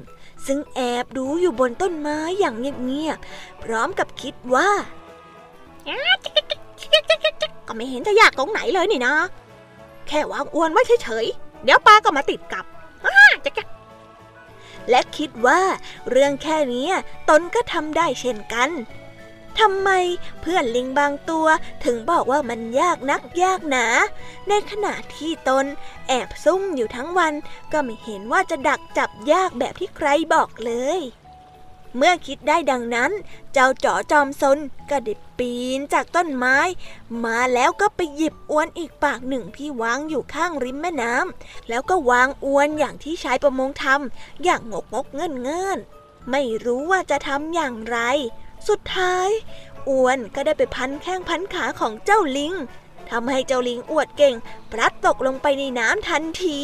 [0.45, 4.69] ซึ่งแอบดูอยู่บนต้นไม้อย่างเงียบๆพร้อมกับคิดว่า
[7.67, 9.15] ก็ไม่เห็นจะยากตรงไหนเลยนี่นะ
[10.07, 12.65] แค่วางอวนไว้เฉยๆ เดี๋ยวปลาก็มาติดกับ
[14.89, 15.61] และคิดว่า
[16.09, 16.87] เรื่องแค่นี้
[17.29, 18.69] ตนก็ทำได้เช่นกัน
[19.59, 19.89] ทำไม
[20.41, 21.47] เพื่อนลิงบางตัว
[21.85, 23.85] ถึงบอกว่ามันยากนักยากหนา
[24.49, 25.65] ในขณะที่ตน
[26.07, 27.33] แอบซุ่มอยู่ทั้งวัน
[27.71, 30.99] ก็ไม่เห็นว่าจะดักจับยากแบบที่ใครบอกเลย
[31.97, 33.12] เมื่อคิดได้ดังนั้น
[33.54, 34.58] เจ้าจ๋อจอมซน
[34.89, 36.58] ก็ได้ปีนจากต้นไม้
[37.25, 45.78] มาแล้วก็ไปหยิบอวนอีกปากหนึ่งที่วางอยู่ข้างริมแม่น้ำแล้วก็วางอวนอย่างที่ชายประมงทำอย่างงกงกเงินเงิน
[46.32, 47.97] ไม่รู้ว่าจะทำอย่างไร
[48.67, 49.30] สุดท้าย
[49.89, 52.54] อ้วนก็ได้ไปพันแข้งพันขาของเจ้าลิง
[53.10, 54.36] ทำให้เจ้าลิงอวดเก่ง
[54.71, 56.62] พลัดตกลงไปในน้ำทันที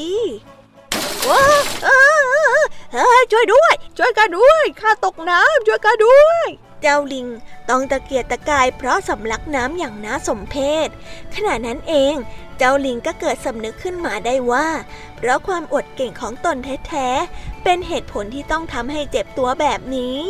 [3.32, 6.48] ช่วยด้วย ช่วยกันด้วยข้าตกน้ำช่วยกันด้วย
[6.82, 7.28] เจ้าลิง
[7.70, 10.56] ต้องตะเกียกตะกายเพราะสำลักน้ำอย่างน่าสมเพ
[10.88, 10.90] ช
[11.36, 12.16] ขณะนั้นเอง
[12.58, 14.68] เจ้าลิงก็เกิดสำนึกขึ้นมาได้ว่า
[15.16, 16.58] เพราะความอดเก่งของตน
[16.88, 20.26] แท้ๆเป็นเหตุผลที่ต้องทำให้เจ็บตัวแบบนี้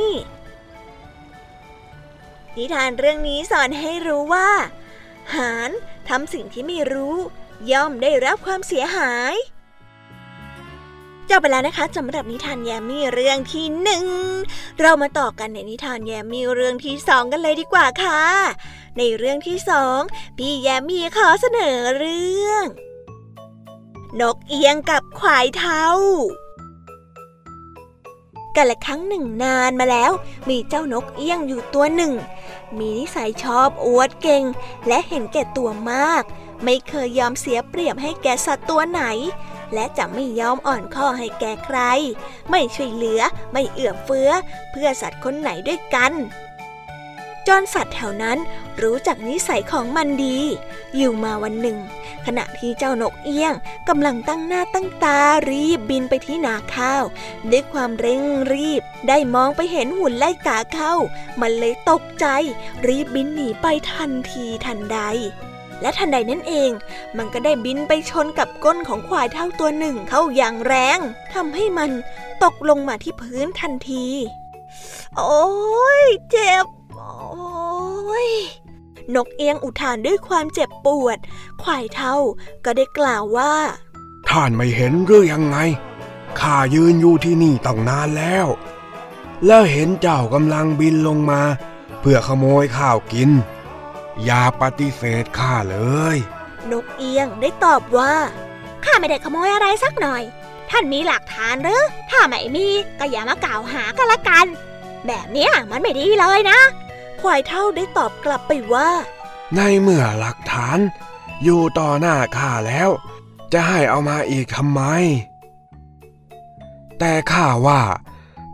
[2.56, 4.50] นิทานเรื่องนี้สอนให้รู้ว่า
[5.36, 5.72] หาน
[6.10, 7.18] ทำสิ่งที่ไม่รู้
[7.72, 9.34] ย่อมได้รับความเสียหาย
[11.30, 14.06] จบไปแล้วนะคะสำหรับนิทานแยมมี่เรื่องที่หนึ่ง
[14.80, 18.22] เรามาต่อกันในนิทานแยมมี่เรื่องที่สองกันเลยดีกว่าค่ะ
[18.98, 20.00] ในเรื่องที่สอง
[20.38, 22.66] พี่แยมมี่ขอเสนอเรื่อง
[24.22, 25.86] นกเอียงกับควายเทา
[28.56, 30.12] กันละครั้งหนึ่งนานมาแล้ว
[30.50, 32.14] มีเจ้านกเอี้ยงอยู่ตัวหนึ่ง
[32.78, 34.44] มีนิสัยชอบอวดเก่ง
[34.88, 36.24] และเห็นแก่ตัวมาก
[36.64, 39.04] ไม่เคยยอมเสียเปรียบให้แก่สัตว์ตัวไหน
[39.76, 41.80] และจะไม่ยอมอ่อนข้อให้แก่ใคร
[42.50, 43.22] ไม่ช่วยเหลือ
[43.54, 44.30] ไม่เอื้อเฟื้อ
[44.72, 46.14] เพื่อสัตว์คนไหนด้วยกัน
[47.48, 48.38] จนสัตว์แถวนั้น
[48.82, 50.40] รู้จักนิสัยของมันดี
[50.96, 51.78] อยู่มาวันหนึ่ง
[52.26, 53.54] ขณะที่เจ้านกเอี้ยง
[53.90, 57.04] กำลังตั้งหน้าตั้งตารีบบินไปที่นาข้าว
[57.52, 58.22] ด้วยความเร่ง
[58.54, 60.94] รีบ ได้มองไปเห็นหุ่นไล่กาเข้า
[61.42, 62.26] มันเลยตกใจ
[62.88, 65.00] รีบบินหนีไปทันทีทันใด
[65.82, 66.72] และทันใดนั้นเอง
[67.18, 71.00] มันก็ได้บินไปชนกับก้นของควายเท่าตัวหนึ่งเข้าอย่างแรง
[71.34, 71.92] ทำให้มัน
[72.44, 74.08] ตกลงมาที่พื้นทันที
[75.18, 78.30] โอ้ยเจ็บ โอ้ย
[79.16, 81.18] นกเอียงอุทานด้วยความเจ็บปวด
[81.62, 82.16] ควายเท่า
[82.66, 83.54] ก็ได้กล่าวว่า
[84.30, 85.58] ท่านไม่เห็นหรือยังไง
[86.40, 88.48] ข้ายืนอยู่ที่นี่ตั้งนานแล้ว
[89.46, 91.42] แล้วเห็นเจ้ากำลังบินลงมา
[92.02, 93.30] เพื่อขโมยข้าวกิน
[94.24, 95.78] อย่าปฏิเสธข้าเล
[96.16, 96.18] ย
[96.72, 98.14] นกเอียงได้ตอบว่า
[98.86, 100.24] ข้าไม่ได้ขโมยอะไรสักหน่อย
[100.70, 102.68] ท่านมีหลักฐานหรือ ถ้าไม่มี
[103.00, 104.46] ก็อย่ามากล่าวหากันละกัน
[105.08, 106.60] แบบเนี้ยมันไม่ดีเลยนะ
[107.22, 108.90] ควายเท่าได้ตอบกลับไปว่า
[109.56, 110.78] ในเมื่อหลักฐาน
[111.44, 112.90] อยู่ต่อหน้าข้าแล้ว
[113.54, 114.82] จะให้เอามาอีกทำไม
[117.00, 117.82] แต่ข้าว่า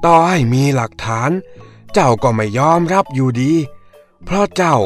[0.05, 1.29] ต่อให้มีหลักฐาน
[1.93, 3.53] เจ้าก็ไม่ยอมรับอยู่ดี
[4.25, 4.77] เพราะเจ้า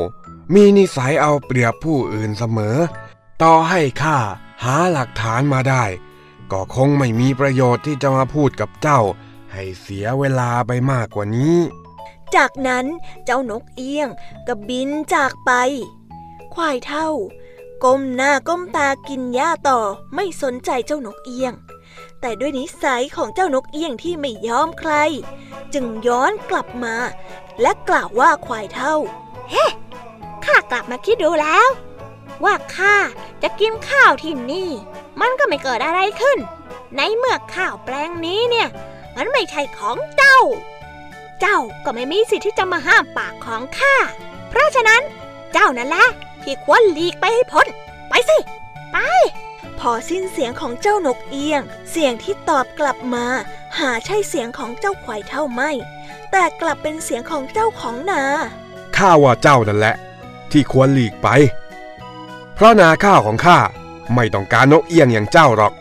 [0.54, 2.78] มีนิสัยเอาเปรียบผู้อื่นเสมอ
[3.42, 4.18] ต่อให้ข้า
[4.64, 5.84] หาหลักฐานมาได้
[6.52, 9.02] ก็คงไม่มีประโยชน์ที่จะมาพูดกับเจ้า
[9.52, 11.58] ให้เสียเวลาไปมากกว่านี้
[12.36, 12.86] จากนั้น
[13.26, 14.10] เจ้านกเอี้ยง
[14.48, 15.52] ก็บินจากไป
[16.54, 17.10] ควายเท่า
[17.84, 19.80] ก้มหน้าก้มตากินหญ้าต่อ
[20.16, 21.54] ไม่สนใจเจ้านกเอี้ยง
[22.22, 24.94] แต่ด้วยนิสัยของเจ้านกเอี้ยงที่ไม่ยอมใคร
[25.74, 26.96] จึงย้อนกลับมา
[27.62, 28.96] และกล่าวว่าควายเท่า
[29.52, 29.68] เฮ้
[30.46, 31.68] ข้ากลับมาคิดดูแล้ว
[32.44, 32.96] ว่าข้า
[33.44, 34.70] จะกินข้าวที่นี่
[35.22, 36.38] มันก็ไม่เกิดอะไรขึ้น
[36.96, 38.68] ในเมื่อข้าวแปลงนี้เนี่ย
[39.16, 40.40] มันไม่ใช่ของเจ้า
[41.42, 43.96] เจ้าก็ไม่มีสิทธิ์ที่จะมาห้ามปากของข้า
[44.50, 45.02] เพราะฉะนั้น
[45.54, 46.08] เจ้านั่นแหละ
[46.44, 47.68] ที่ควรหลีกไปให้พ้น
[48.10, 48.38] ไปสิ
[48.92, 48.98] ไป
[49.80, 53.26] พอสิ้นเสียงของเจ้านกเอียง เสียงที่ตอบกลับมา
[53.80, 55.72] หาใช่เสียงของเจ้าควายเท่าไม่
[56.32, 58.24] แต่กลับเป็นเสียงของเจ้าของนา
[58.96, 59.96] ข้าว่าเจ้านั่นแหละ
[60.52, 61.28] ที่ควรหลีกไป
[62.54, 63.60] เพราะนาข้าวของข้า
[64.16, 65.74] ไม่ต้องการนกเอี้ยงอย่างเจ้าหรอก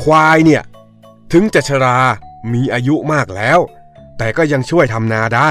[0.00, 0.62] ควายเนี่ย
[1.32, 1.98] ถึงจะชรา
[2.52, 3.58] มีอายุมากแล้ว
[4.18, 5.50] แต่ก็ยังช่วยทำนาได้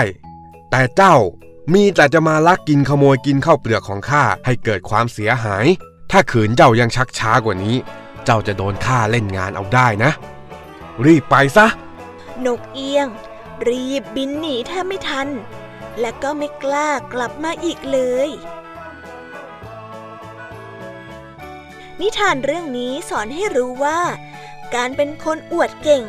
[0.72, 1.15] แต่เจ้า
[1.74, 5.65] มีแต่จะมาลักกินขโมยกินข้าวเปลือกของข้าให้เกิดความเสียหาย
[6.12, 7.76] ถ้าขืนเจ้ายังชักช้ากว่านี้
[8.26, 10.12] เจ้าจะโดนข้าเล่นงานเอาได้นะ
[11.06, 11.67] รีบไปซะ
[12.45, 13.08] นกเอี้ยง
[13.67, 15.28] รีบบินหนีแทบไม่ทัน
[16.02, 18.30] และก็ไม่กล้ากลับมาอีกเลย
[22.02, 24.00] นิทานเรื่องนี้สอนให้รู้ว่า
[24.76, 26.04] การเป็นคนอวดเก่ง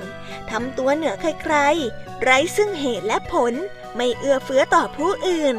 [0.50, 3.54] ทำตัวเหนือใครๆไร้ซึ่งเหตุและผล
[3.96, 5.54] ไม่เอื้อเฟื้อต่อผู้อื่น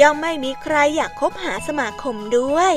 [0.00, 2.74] ย่อมไม่มีใครอยากคบหาสมาคมด้วย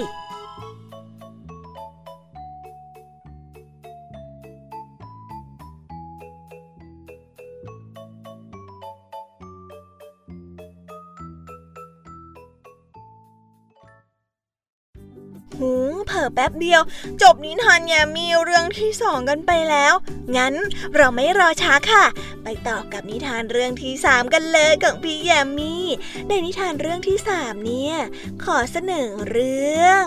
[15.58, 15.72] หู
[16.06, 16.82] เผ่อแป๊บเดียว
[17.22, 19.94] จบนิทานแยมมีเรื่องที่สองกันไปแล้ว
[20.36, 20.54] งั้น
[20.96, 22.06] เราไม่รอช้าค่ะ
[22.44, 25.86] ไปต่อกับนิทานเรื่องที่สามกันเลยของพี่แยมมี่
[26.28, 27.96] ในนิทานเรื่องที่สามเนี่ย
[28.44, 30.04] ขอเสนอเรื่อง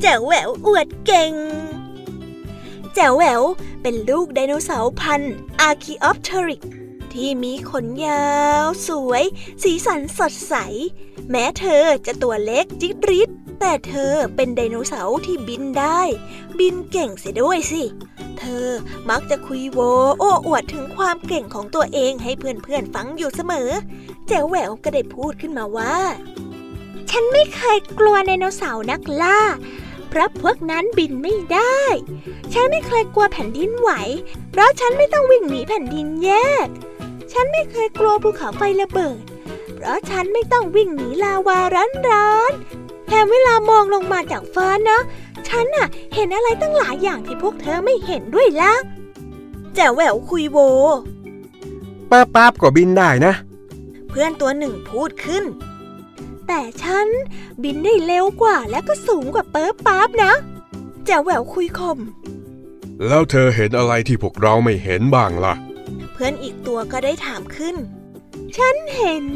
[0.00, 1.34] แจ๋วแหววอวดเก่ง
[2.94, 3.42] แจ๋วแหวว
[3.82, 6.62] เป็นลูกไดโนเสาร์พันธุ์อาร์คีออปเทอริกซ์
[7.12, 8.26] ที่มีขนยา
[8.64, 9.24] ว สวย
[9.62, 10.54] สีสันสดใส
[11.30, 16.00] แม้เธอจะตัวเล็กจิตริด แต่เธอเป็นไดโนเสาร์ที่บินได้
[16.58, 17.82] บินเก่งเสียด้วยสิ
[18.38, 18.68] เธอ
[19.10, 19.78] มักจะคุยโว
[20.18, 23.70] โอ้อวดถึงความเก่งของตัวเองให้เพื่อนๆฟังอยู่เสมอ
[24.28, 25.96] แจ๋วแหววก็ได้พูดขึ้นมาว่า
[27.10, 29.40] ฉันไม่เคยกลัวไดโนเสาร์นักล่า
[30.08, 31.80] เพราะพวกนั้นบินไม่ได้
[32.52, 33.90] ฉันไม่เคยกลัวแผ่นดินไหว
[34.50, 36.30] เพราะฉันไม่ต้องวิ่งหนีแผ่นดินแย
[36.66, 36.68] ก
[37.32, 39.22] ฉันไม่เคยกลัวภูเขาไฟระเบิด
[39.74, 42.83] เพราะฉันไม่ต้องวิ่งหนีลาวาร้อนๆแถ
[43.22, 44.98] มเวลามองลงมาจากฟ้านะ
[45.48, 48.72] ฉันน่ะ เห็นอะไรตั้งหลายอย่างที่พวกเธอไม่เห็นด้วยละ
[49.74, 50.58] แจ๋วแหววคุยโว
[52.10, 53.32] ป้าป๊าบก็บินได้นะ
[54.08, 55.44] เพื่อนตัวหนึ่งพูดขึ้น
[56.46, 57.06] แต่ฉัน
[57.62, 60.32] บินได้เร็วกว่าและก็สูงกว่าเปิร์ป๊าบนะ
[61.06, 61.98] แจ๋วแหววคุยคม
[63.06, 65.54] แล้วเธอเห็นอะไรที่พวกเราไม่เห็นบ้างล่ะ
[66.12, 67.76] เพื่อนอีกตัวก็ได้ถามขึ้น
[68.56, 69.26] ฉันเห็น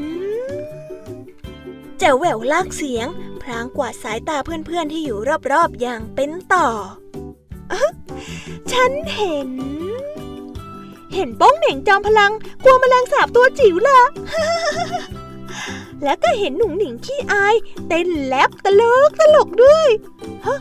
[1.99, 3.09] แจ๋วแหววลากเสียง
[3.49, 5.19] พรางกวาดสายตาเพื่อนๆที่อยู่
[5.53, 6.69] รอบๆอย่างเป็นต่อ
[8.73, 9.51] ฉันเห็น
[11.15, 12.33] เห็นป้องเหน่งจอมพลัง
[12.65, 14.01] กลัวแมลงสาบตัวจิ๋วละ
[16.03, 17.55] แล้วก็เห็นหนุ่งหนิงขี้อาย
[17.89, 19.89] เต้นแลบตลกตลกด้วย
[20.47, 20.59] ฮะ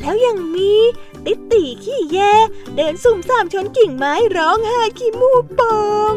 [0.00, 0.72] แล้วยังมี
[1.24, 2.18] ติตีขี้แย
[2.76, 5.78] เดินสุ่มสามชนกิ่งไม้ร้องไห้ขี้มูกปอ
[6.12, 6.14] ง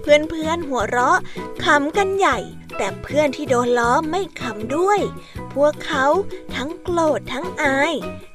[0.00, 1.18] เพื่อนๆหัวเราะ
[1.64, 2.38] ขำกันใหญ่
[2.76, 5.00] แต่เพื่อนที่โดนล้อไม่ขำด้วย
[5.54, 6.06] พวกเขา
[6.54, 7.92] ทั้งโกรธทั้งอาย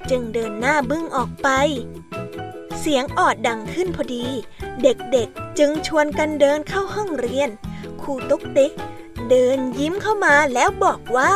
[0.09, 1.49] จึงเดินหน้าบึ้งออกไป
[2.79, 4.25] เสียงออดดังขึ้นพอดี
[4.81, 7.49] เด็กๆจึงชวนกันเดินเข้าห้องเรียน
[8.01, 8.73] ครูตุ๊กติ๊ก
[9.29, 11.33] เดินยิ้มเข้ามาแล้วบอกว่า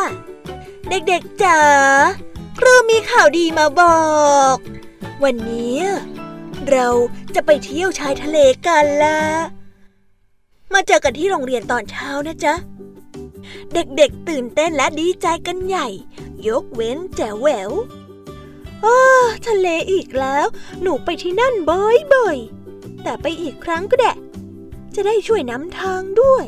[0.90, 1.60] เด็กๆจ๋า
[2.60, 4.04] ครูมีข่าวดีมาบอ
[4.56, 4.58] ก
[5.24, 5.80] วันนี้
[6.70, 6.88] เรา
[7.36, 9.20] จะไปเที่ยวชายทะเลกันละ
[10.74, 12.54] มาเจอกันที่โรงเรียนตอนเช้านะจ๊ะ
[13.74, 15.88] เด็กๆตื่นเต้นและดีใจกันใหญ่
[16.48, 17.72] ยกเว้นแจ๋วแหวว
[18.86, 18.98] อ้า
[19.48, 20.46] ทะเลอีกแล้ว
[20.82, 24.18] หนูไปที่นั่นบ่อยๆ แต่ไปอีกครั้งก็แดะ
[24.96, 26.46] จะได้ช่วยนำทางด้วย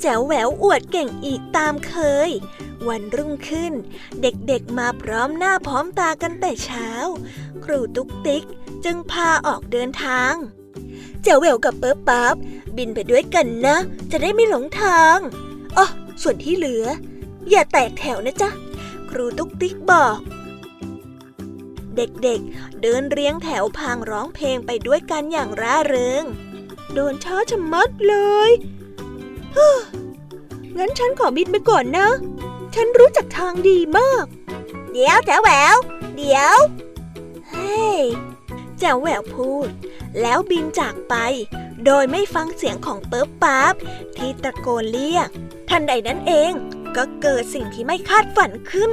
[0.00, 1.94] แจ๋วแหววอวดเก่งอีกตามเค
[2.28, 2.30] ย
[2.88, 3.72] วันรุ่งขึ้น
[4.22, 6.88] เด็กๆมาพร้อมหน้าพร้อมตากันแต่เช้า
[7.64, 8.44] ครูตุ๊กติ๊ก
[8.84, 10.34] จึงพาออกเดินทาง
[11.22, 12.34] แจ๋วแหววกับเปิ๊บปั๊บ
[12.76, 13.76] บินไปด้วยกันนะ
[14.10, 15.18] จะได้ไม่หลงทาง
[15.76, 15.86] อ๋อ
[16.22, 16.84] ส่วนที่เหลือ
[17.50, 18.50] อย่าแตกแถวนะจ๊ะ
[19.10, 20.18] ครูตุ๊กติ๊กบอก
[21.96, 26.24] เด็กๆ เดินเรียงแถวพางร้องเพลงไปด้วยกันอย่างร่าเริง
[26.92, 28.16] โดนช้าชะมัดเล
[28.48, 28.50] ย
[30.76, 32.08] งั้นฉันขอบินไปก่อนนะ
[32.74, 34.24] ฉันรู้จักทางดีมาก
[34.92, 35.76] เดี๋ยวแจ๋วแหวว
[36.16, 36.56] เดี๋ยว
[37.48, 38.00] เฮ้ย
[38.78, 39.68] แจ๋วแหววพูด
[40.20, 41.14] แล้วบินจากไป
[41.86, 43.74] โดยไม่ฟังเสียงของเปิ๊บปั๊บ
[44.16, 45.28] ที่ตะโกนเรียก
[45.68, 46.52] ทันใดนั้นเอง
[46.96, 48.90] ก็เกิดสิ่งที่ไม่คาดฝันขึ้น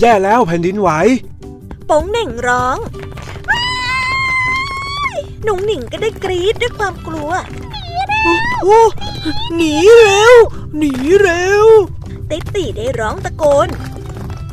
[0.00, 0.90] แย่แล้วแผ่นดินไหว
[1.86, 2.78] โป๋งเหน่งร้อง
[5.42, 7.30] หนุ่งหนิงก็ได้กรี๊ดด้วยความกลัว
[8.62, 8.82] โอ้
[9.54, 10.34] หนีเร็ว
[10.76, 11.66] หนีเร็ว
[12.30, 13.68] ติ๊กตีได้ร้องตะโกน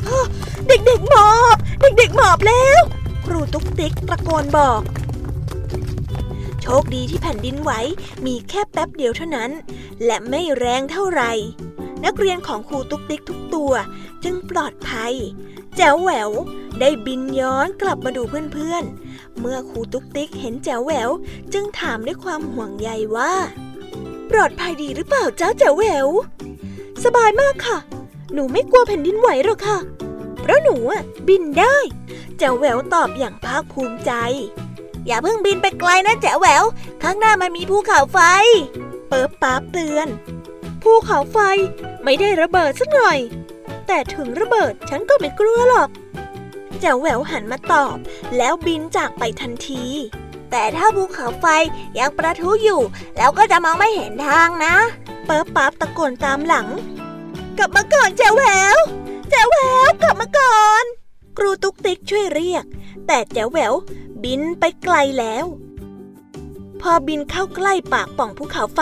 [0.06, 0.26] ฮะ
[0.68, 2.80] เด็กๆหมอบ เด็กๆหมอบแล้ว
[3.24, 4.80] ครูตุ๊กติ๊กตะโกนบอก
[6.62, 7.72] โชคดีที่แผ่นดินไหว
[8.26, 9.50] มีแค่แป๊บเดียวเท่านั้น
[10.04, 11.32] และไม่แรงเท่าไหร่
[12.04, 13.72] นักเรียนของครูตุ๊กติ๊กทุกตัว
[14.24, 15.14] จึงปลอดภัย
[15.76, 16.30] แจ๋วแหวว
[16.80, 18.22] ได้บินย้อนกลับมาดู
[18.52, 21.10] เพื่อนๆ เมื่อครูตุ๊กติ๊กเห็นแจ๋วแหวว
[21.52, 23.32] จึงถามด้วยความห่วงใยว่า
[24.30, 26.08] ปลอดภัยดีหรือเปล่าจ้าแจ๋วแหวว
[27.04, 27.78] สบายมากค่ะ
[28.32, 29.78] หนูไม่กลัวแผ่นดินไหวหรอกค่ะ
[30.40, 30.76] เพราะหนู
[31.28, 31.76] บินได้
[32.38, 34.12] แจ๋วแหววตอบอย่างภาคภูมิใจ
[35.06, 36.64] อย่าเพิ่งบินไปไกลนะแจ๋วแหวว
[37.02, 38.18] ข้างหน้ามันมีภูเขาไฟ
[39.08, 40.08] เปิบป๊าบเตือน
[40.82, 41.38] ภูเขาไฟ
[42.04, 43.18] ไม่ได้ระเบิดสักหน่อย
[43.86, 45.88] แต่ถึงระเบิดฉันก็ไม่กลัวหรอก
[46.80, 47.96] แจ๋วแหววหันมาตอบ
[48.36, 49.84] แล้วบินจากไปทันที
[50.50, 51.46] แต่ถ้าภูเขาไฟ
[51.98, 52.82] ยังประทุอยู่
[53.16, 54.74] แล้วก็จะมองไม่เห็นทางนะ
[55.26, 56.68] เปิบป๊าบตะโกนตามหลัง
[57.58, 58.44] กลับมาก่อนแจ๋วแหว
[58.74, 58.76] ว
[59.30, 60.84] แจ๋วแหววกลับมาก่อน
[61.36, 62.64] ครูตุ๊กติ๊กช่วยเรียก
[63.06, 63.74] แต่แจ๋วแหวว
[64.24, 65.46] บินไปไกลแล้ว
[66.80, 68.80] พอบินเข้าใกล้ปากป่องภูเขาไฟ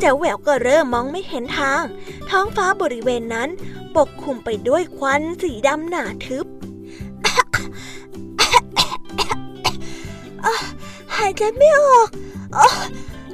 [0.00, 1.82] แจ๋วแหววก็เริ่มมองไม่เห็นทาง
[2.30, 3.48] ท้องฟ้าบริเวณนั้น
[3.96, 6.46] ปกคลุมไปด้วยควันสีดำหนาทึบ
[11.16, 12.08] หายใจไม่ออก
[12.56, 12.58] อ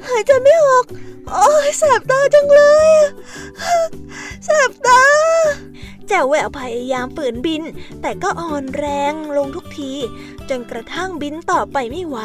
[0.07, 0.85] หายใจไม่ออก
[1.33, 2.91] โอ้ยแสบตาจังเลย
[4.45, 5.01] แสบตา
[6.07, 7.61] แจ๋วแหววพยายามฝืนบิน
[8.01, 9.93] แต่ก็อ่อนแรงลงทุกที
[10.49, 12.17] จนกระทั่งบินต่อไปไม่ไหว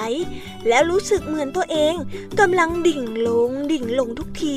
[0.68, 1.94] แล้วรู้สึกเหมือนตัวเอง
[2.40, 4.56] กำลังดิ่งลงดิ่งลงทุกที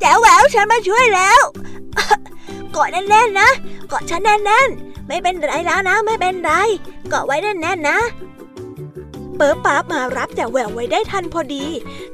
[0.00, 1.40] แจ๋วแหววฉันมาช่วยแล้ว
[2.72, 3.50] เกาะแน่นๆนะ
[3.88, 6.52] เกาะฉันแน่นๆไม่เป็นไรแล้วนะ ไม่เป็นไร
[7.08, 7.98] เกาะไว้แน่นๆนะ
[9.46, 11.66] ปิร์ป๊าบมารับแจ๋วแหววไว้ได้ทันพอดี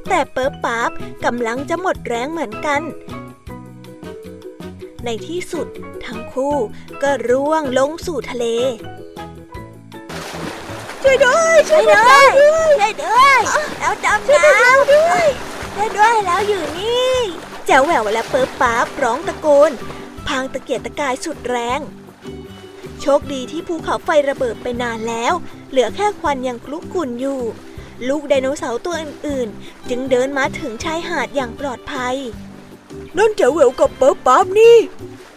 [0.09, 0.89] แต่เปิร์ป๊าบ
[1.25, 2.81] กำลังจะหมดแรงเหมือนกัน
[5.05, 5.67] ในที่สุด
[6.05, 6.55] ทั้งคู่
[7.03, 8.45] ก็ร่วงลงสู่ทะเล
[11.03, 12.25] ช่วยด้วยช่วยด้วย
[12.79, 13.39] ช่วยด้วย
[13.79, 15.25] แล้วดำน้ำด้วย
[15.75, 17.13] ช่วยด้วยแล้วอยู่นี่
[17.65, 19.71] แจ๋วแหววและเปิร์ป๊าบร้องตะโกน
[20.27, 21.79] พางตะเกียกตะกายสุดแรง
[23.01, 25.33] โชคดีที่ภูเขาไฟระเบิดไปนานแล้ว
[25.69, 27.39] เหลือแค่ควันยังคลุกกุ่นอยู่
[28.07, 32.15] ลูกไดโนเสาร์ตัวอื่นๆ จึงเดินมาถึงชายหาดอย่างปลอดภัย
[33.17, 34.77] นั่นแจ๋วแหววกับเปิร์ป๊าบนี่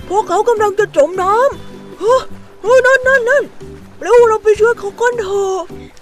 [0.09, 3.45] พวกเขากำลังจะจมน้ำเฮ้ยนั่นนั่นนั่น
[4.03, 5.57] แล้วเราไปช่วยเขาก้อนเถอะ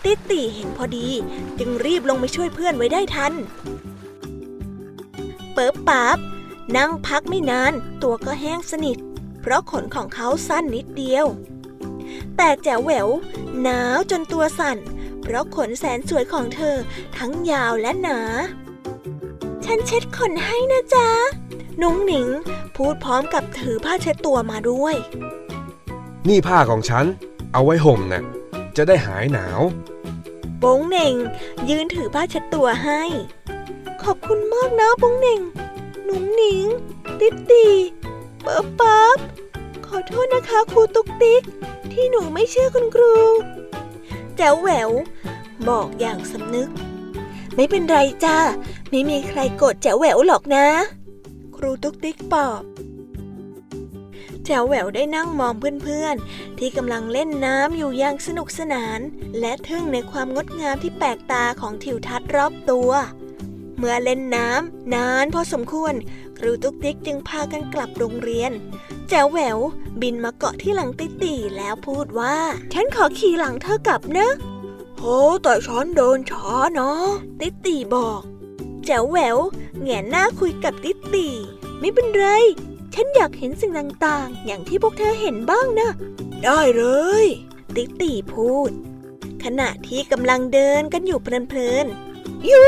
[0.05, 1.09] ติติเห็นพอดี
[1.59, 3.33] จึงรีบลงไปช่วยเพื่อนไว้ได้ทัน
[5.55, 6.19] เปิบป๊าบ
[6.77, 8.97] นั่งพักไม่นาน ตัวก็แห้งสนิท
[9.41, 11.27] เพราะขนของเขาสั้นนิดเดียว
[12.37, 13.09] แต่แจ๋วแหวว
[13.63, 14.79] หนาวจนตัวสั่น
[15.23, 16.77] เพราะขนแสนสวยของเธอ
[17.19, 18.21] ทั้งยาวและหนา
[19.65, 21.09] ฉันเช็ดขนให้นะจ๊ะ
[21.83, 22.29] นุ้งหนิง
[22.77, 24.95] พูดพร้อมกับถือผ้าเช็ดตัวมาด้วย
[26.29, 27.05] นี่ผ้าของฉัน
[27.53, 28.23] เอาไว้ห่มนะ่ะ
[28.77, 29.61] จะได้หายหนาว
[30.63, 31.15] บงเหน่ง
[31.71, 33.03] ยืนถือผ้าเช็ดตัวให้
[34.03, 35.41] ขอบคุณมากนะบงเหน่ง
[36.05, 36.67] หนุ่มหนิง
[37.21, 37.67] ติดตี
[38.47, 39.19] ป๊บป๊บ
[39.87, 41.43] ขอโทษนะคะครูตุ๊กติ๊ก
[41.93, 43.15] ที่หนูไม่เชื่อคุณครู
[44.37, 44.91] แจ๋วแหวว
[45.69, 46.71] บอกอย่างสำนึก
[47.55, 48.39] ไม่เป็นไรจ้า
[48.91, 50.67] ไม่มีใครโกรธแจ๋วแหววหรอกนะ
[51.57, 52.63] ครูตุ๊กติ๊กปอบ
[54.45, 59.01] แจ๋วแหววได้นั่งมองเพื่อนๆ ที่กำลังเล่นน้ำอยู่อย่างสนุกสนาน
[59.41, 62.91] และทึ่งในความงดงามที่แปลกตาของทิวทัศน์รอบตัว
[63.83, 65.95] เมื่อเล่นน้ำนานพอสมควร
[66.39, 68.53] ครูตุ๊กติ๊กจึงพากันกลับโรงเรียน
[69.09, 69.59] แจ๋วแหวว
[70.01, 72.37] บินมาเกาะที่หลังติตีแล้วพูดว่า
[72.73, 74.29] ฉันขอขี่หลังเธอกลับนะ
[74.99, 77.05] โอ้แต่ฉันเดินช้าเนาะ
[77.41, 78.21] ติตีบอก
[78.87, 79.39] แจ๋วแหวว
[79.83, 81.29] แงนหน้าคุยกับติตี
[81.81, 82.27] ไม่เป็นไร
[82.95, 85.91] ฉันอยากเห็นสิ่งต่างๆ อย่างที่พวกเธอเห็นบ้างนะ
[86.45, 86.85] ได้เล
[87.25, 87.27] ย
[87.75, 88.71] ติ๊ตีพูด
[89.45, 92.63] ขณะที่กำลังเดินกันอยู่เพลินๆหยุ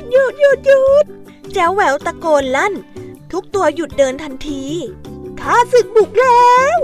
[0.00, 1.04] ดหยุดหยุดหยุด
[1.52, 2.74] แจ้วแหววตะโกนลั่น
[3.32, 4.64] ทุกตัวหยุดเดินทันที
[5.40, 6.78] ข้าศึกบุกแล้ว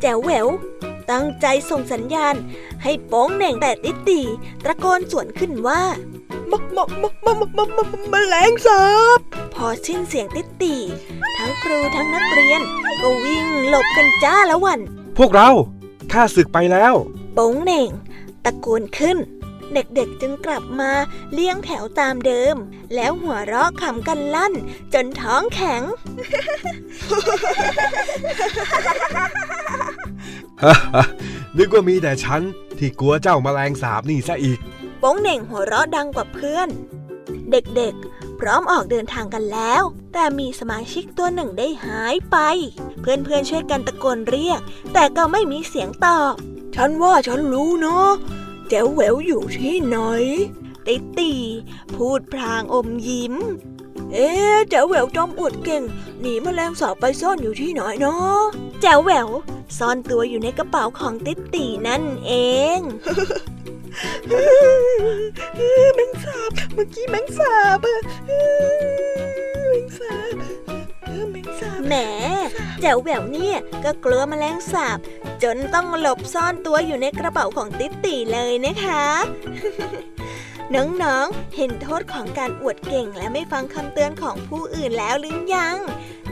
[0.00, 0.46] แจ้วแหวว
[1.10, 2.34] ตั้งใจส่งสัญญาณ
[2.82, 4.20] ให้โป้งเหน่งแต่ติตี
[4.64, 5.82] ตะโกนสวนขึ้นว่า
[6.50, 8.82] มักมักมักมักมักมักมักมแมลงสา
[9.16, 9.18] บ
[9.54, 10.74] พอสิ้นเสียงติดตี
[11.36, 12.60] ทั้งครูทั้งนักเรียน
[13.00, 14.80] ก็วิ่งหลบกันจ้าละวัน
[15.18, 15.50] พวกเรา
[16.12, 16.94] ข้าศึกไปแล้ว
[17.34, 17.88] โป๋งเหน่ง
[18.44, 19.16] ตะโกนขึ้น
[19.72, 20.90] เด็กๆจึงกลับมา
[21.32, 22.56] เลี้ยงแถวตามเดิม
[22.94, 24.54] แล้วหัวเราะขำกันลั่น
[24.94, 25.82] จนท้องแข็ง
[31.56, 32.42] นึกว่ามีแต่ฉัน
[32.78, 34.58] ที่กลัวเจ้ามาแมลงสาบนี่ซะอีก
[34.98, 36.68] โป้งเหน่งหัวเราะดังกว่าเพื่อน
[37.50, 42.36] เด็กๆ พร้อมออกเดินทางกันแล้ว แต่มีสมาชิกตัวหนึ่งได้หายไป
[43.00, 44.60] เพื่อนๆช่วยกันตะโกนเรียก
[44.92, 46.34] แต่ก็ไม่มีเสียงตอบ
[46.74, 48.10] ฉันว่าฉันรู้เนาะ
[48.68, 49.96] แจ๋วแหววอยู่ที่ไหน
[50.86, 51.32] ติตี
[51.94, 53.34] พูดพลางอมยิ้ม
[54.12, 54.28] เอ๊
[54.70, 55.82] แจ๋วแหววจอมอวดเก่ง
[56.20, 58.40] หนีมแมลงสาบไปซ่อนอยู่ที่ไหนเนาะ
[58.80, 59.28] แจ๋วแหวว
[59.78, 62.32] ซ่อนตัวอยู่ในกระเป๋าของติตีนั่นเอ
[62.78, 62.80] ง
[65.94, 67.78] แมงสาบเมื่อกี้แมงสาบ
[69.68, 70.36] แมงสาบ
[71.86, 71.94] แหม
[72.80, 74.98] แจ๋วแหววเนี่ยก็กลัวแมลงสาบ
[75.42, 79.06] จนต้องหลบซ่อนตัวอยู่ในกระเป๋าของติ๊ตีเลยนะคะ
[80.74, 85.76] น้องๆ เห็นโทษของการอวดเก่งและไม่ฟังคำเตือนของผู้อื่นแล้วหรือยัง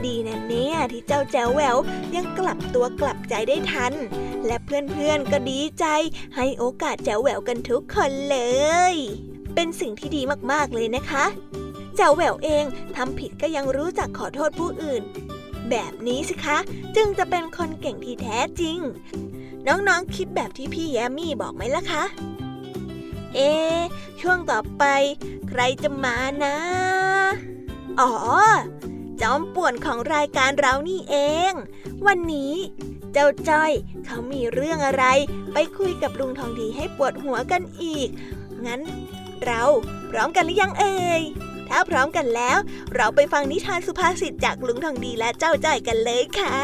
[0.05, 1.77] ดีนะเนี่ยที่เจ้าแจวแหวว
[2.15, 3.93] ยังกลับตัวกลับใจได้ทัน
[4.45, 5.85] และเพื่อนๆ ก็ดีใจ
[6.35, 8.37] ให้โอกาสแจวแหววกันทุกคนเล
[8.93, 8.95] ย
[9.55, 10.21] เป็นสิ่งที่ดี
[10.51, 11.25] มากๆเลยนะคะ
[11.95, 12.65] เจ้าแหววเอง
[12.95, 15.03] ทำผิดก็ยังรู้จักขอโทษผู้อื่น
[15.69, 16.57] แบบนี้สิคะ
[16.95, 18.79] จึงจะเป็นคนเก่งที่แท้จริง
[19.67, 22.03] น้องๆคิดแบบที่พี่แยมมี่บอกไหมล่ะคะ
[23.35, 23.39] เอ
[24.21, 24.83] ช่วงต่อไป
[25.49, 26.55] ใครจะมานะ
[27.99, 28.11] อ๋อ
[29.21, 31.15] จอมป่วนของรายการเรานี่เอ
[31.51, 31.53] ง
[32.07, 32.53] วันนี้
[33.13, 33.71] เจ้าจ้อย
[34.05, 35.05] เขามีเรื่องอะไร
[35.53, 38.09] ไปคุยกับลุงทองดีให้ปวดหัวกันอีก
[38.65, 38.81] งั้น
[39.45, 39.63] เรา
[40.11, 41.21] พร้อมกันหรือยังเอ่ย
[41.75, 42.57] ถ้าพร้อมกันแล้ว
[42.95, 46.57] เราไปฟังนิทานสุภาษิตจากลุงทองดีและเจ้าจ้อยกันเลยค่ะ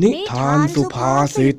[0.00, 1.56] นิทานสุภาษิต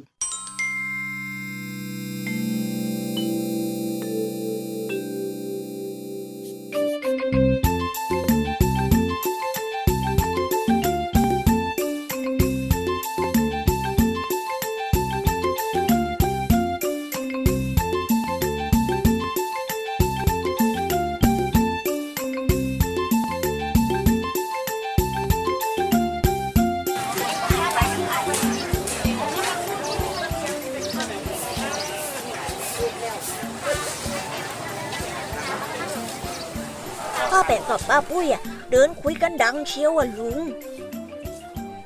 [38.71, 40.39] เดินคุยกันดังเชียวอะลุง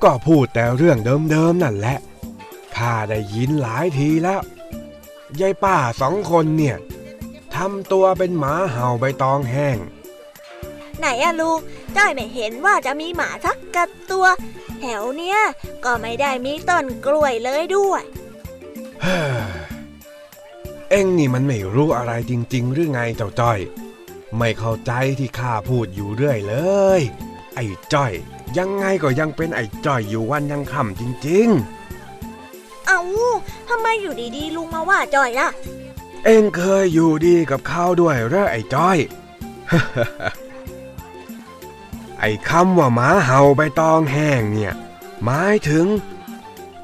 [0.02, 0.98] ก็พูดแต่เรื่อง
[1.30, 1.98] เดิมๆนั่นแหละ
[2.76, 4.40] ข้าได้ยินหลายทีแล้ว
[5.40, 6.76] ยายป้าสองคนเนี่ย
[7.54, 9.78] ทำตัวเป็นหมาเห่าใบตองแห้ง
[10.98, 11.58] ไหนอะลุง
[11.96, 14.26] จ้อยไม่เห็นว่าจะมีหมาสักกัดตัว
[14.80, 15.38] แถวเนี้ย
[15.84, 18.02] ก็ไม่ได้มีต้นกล้วยเลยด้วย
[19.02, 19.18] เฮ้
[20.90, 23.58] เอ็งนี่มันไม่รู้อะไรจริง ๆ หรือไงเจ้าจ้อย
[24.36, 26.56] ไม่เข้าใจที่ข้าพูดอยู่เรื่อยเล
[26.98, 27.00] ย
[27.54, 28.12] ไอ้จ้อย
[28.58, 31.48] ยังไงก็ยังเป็นไอ้จ้อยอยู่วันยังค่ำจริง
[32.18, 33.00] ๆ เอา
[33.68, 35.48] ทำไมอยู่ดีๆลุงมาว่าจ้อยล่ะ
[36.24, 38.98] เอ็งเคยอยู่ดีกับเขาด้วยหรือไอ้จ้อย
[42.20, 44.74] ไอ้คำว่าหมาเห่าใบตองแห้งเนี่ย
[45.24, 45.86] หมายถึง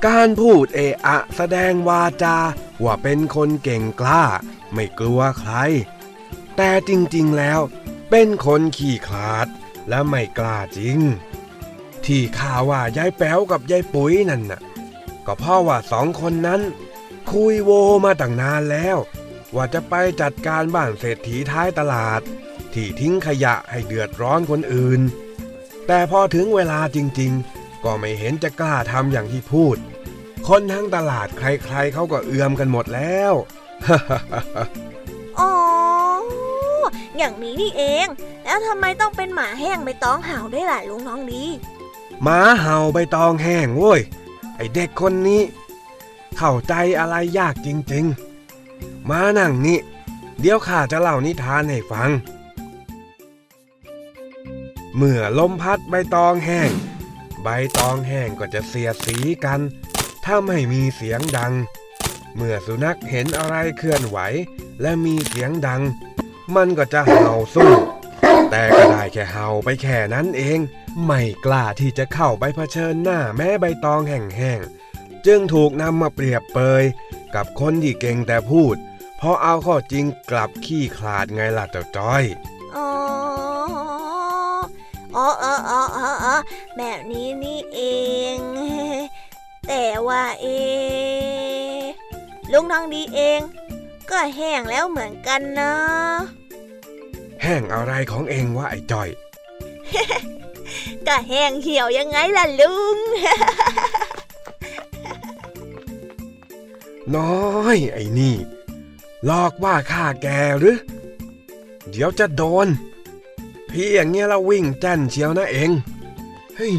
[0.06, 2.36] การพูดเอะอะแสดงวาจา
[2.84, 4.24] ว่าเป็นคนเก่งกล้า
[4.72, 5.52] ไม่กลัวใคร
[6.56, 7.60] แต่จริงๆแล้ว
[8.10, 9.46] เป็นคนขี้ขลาด
[9.88, 10.98] และไม่กล้าจริง
[12.04, 14.60] ที่ข่าว่ายายแป๋วกับยายปุ๋ยนั่นน่ะ
[15.26, 16.60] ก็เพราะว่าสองคนนั้น
[17.30, 17.70] คุยโว
[18.04, 18.96] มาตั้งนานแล้ว
[19.54, 22.20] ว่าจะไปจัดการบ้านเศรษฐีท้ายตลาด
[22.72, 25.00] ที่ทิ้งขยะให้เดือดร้อนคนอื่น
[25.86, 29.76] แต่พอถึงเวลาจริงๆ ก็ไม่เห็นจะกล้าทำอย่างที่พูด
[30.48, 33.32] คนทั้งตลาดใครๆเขาก็เอือมกันหมดแล้ว
[35.38, 35.50] อ๋อ
[37.16, 38.06] อย่างนี้นี่เอง
[38.44, 41.44] แล้วทำไมต้องเป็นหมาแห้งใบตองเห่าด้วยล่ะลุงน้องดี
[42.22, 44.00] หมาเห่าใบตองแห้งเว้ย
[44.56, 45.42] ไอเด็กคนนี้
[46.36, 49.78] เข้าใจอะไรยากจริงๆ มานั่งนี่
[50.40, 52.10] เดี๋ยวข้าจะเล่านิทานให้ฟัง
[54.96, 56.70] เมื่อลมพัดใบตองแห้ง
[57.42, 59.60] ใบตองแห้งก็จะเสียสีกัน
[60.24, 61.52] ถ้าไม่มีเสียงดัง
[62.36, 64.18] เมื่อสุนัขเห็นอะไรเคลื่อนไหว
[64.80, 65.82] และมีเสียงดัง
[66.54, 67.72] มันก็จะเห่าสู้
[68.50, 70.58] แต่ก็ได้แค่เห่าไปแค่นั้นเอง
[71.04, 76.84] ไม่กล้าที่จะเข้าไปเผชิญหน้าแม้ใบตองแห้งๆ จึงถูกนำมาเปรียบเปย
[77.34, 78.76] กับคนที่เก่งแต่พูด
[79.16, 82.24] เพราะเอาข้อจริงกลับขี้ขลาดไงล่ะเจ้าจ้อย
[82.76, 82.88] อ๋อ
[85.16, 86.34] อ๋ออ๋ออ๋ออ๋อ
[86.76, 87.80] แบบนี้นี่เอ
[88.36, 88.38] ง
[89.68, 90.46] แต่ว่าเอ
[92.52, 93.40] ลุงทองดีเอง
[94.10, 95.72] ก็แห้งแล้วเหมือนกันนะ
[97.42, 99.08] แห้งอะไรของเองวะไอ้จ้อย
[101.06, 102.98] ก็แห้งเหี่ยวยังไงล่ะลุง
[107.16, 108.36] น้อยไอ้นี่
[109.28, 110.26] ลอกว่าข้าแก
[110.58, 110.78] หรือ
[111.90, 112.68] เดี๋ยวจะโดน
[113.70, 115.70] พี่อย่างเงี้ยเราวิ่งแจ้นเชียวนะเอง
[116.56, 116.74] เฮ้ย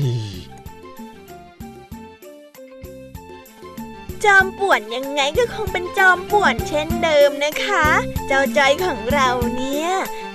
[4.23, 7.87] จอมป่วนยังไงก็คงเป็นจอมป่วนเช่นเดิมนะคะ
[8.27, 9.89] เจ้าจอยของเราเนี่ย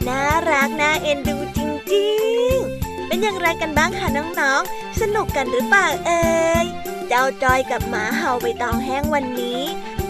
[0.08, 1.58] น่ารักน่าเอ็นดูจ
[1.94, 2.10] ริ
[2.52, 6.24] งๆ เป็นอย่างไรกันบ้างคะน้องๆ สนุกกันหรือเปล่าเอ่
[6.64, 6.66] ย
[7.08, 9.62] เจ้าจอยกับหมาเห่าไปตองแห้งวันนี้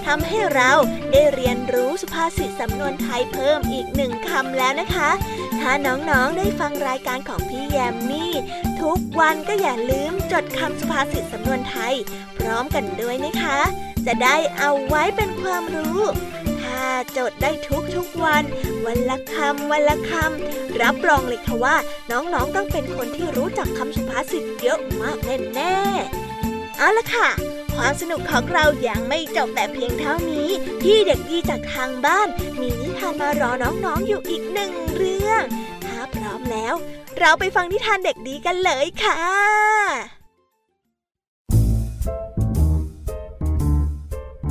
[0.04, 0.72] ทำให้เรา
[1.12, 5.10] ได้เรียนรู้สุภาษิตสำนวนไทยเพิ่มอีกหนึ่งคำแล้วนะคะ
[5.60, 8.32] ถ้าน้องๆได้ฟังรายการของพี่แยมมี่
[8.82, 11.94] ทุกวันก็อย่าลืมจดคำสุภาษิตสำนวนไทย
[12.38, 13.60] พร้อมกันด้วยนะคะ
[14.06, 16.00] จะได้เอาไว้เป็นความรู้
[16.62, 16.82] ถ้า
[17.16, 18.42] จดได้ทุกทุกวัน
[18.86, 21.76] วันละคำวันละคำรับรองเลยค่ะว่า
[22.10, 25.18] น้องๆต้องเป็นคนที่รู้จักคำสุภาษิตเยอะมาก
[25.54, 27.28] แน่ๆเอาละค่ะ
[27.76, 30.48] ความสนุกของเรายังไม่จบแต่เพียงเท่านี้
[30.82, 32.28] พี่เด็กดีจากทางบ้าน
[32.60, 35.42] มีนิทานมารอน้องๆอยู่อีกหนึ่งเรื่อง
[35.86, 36.74] ถ้าพร้อมแล้ว
[37.22, 39.20] เราไปฟังนิทานเด็กดีกันเลยค่ะ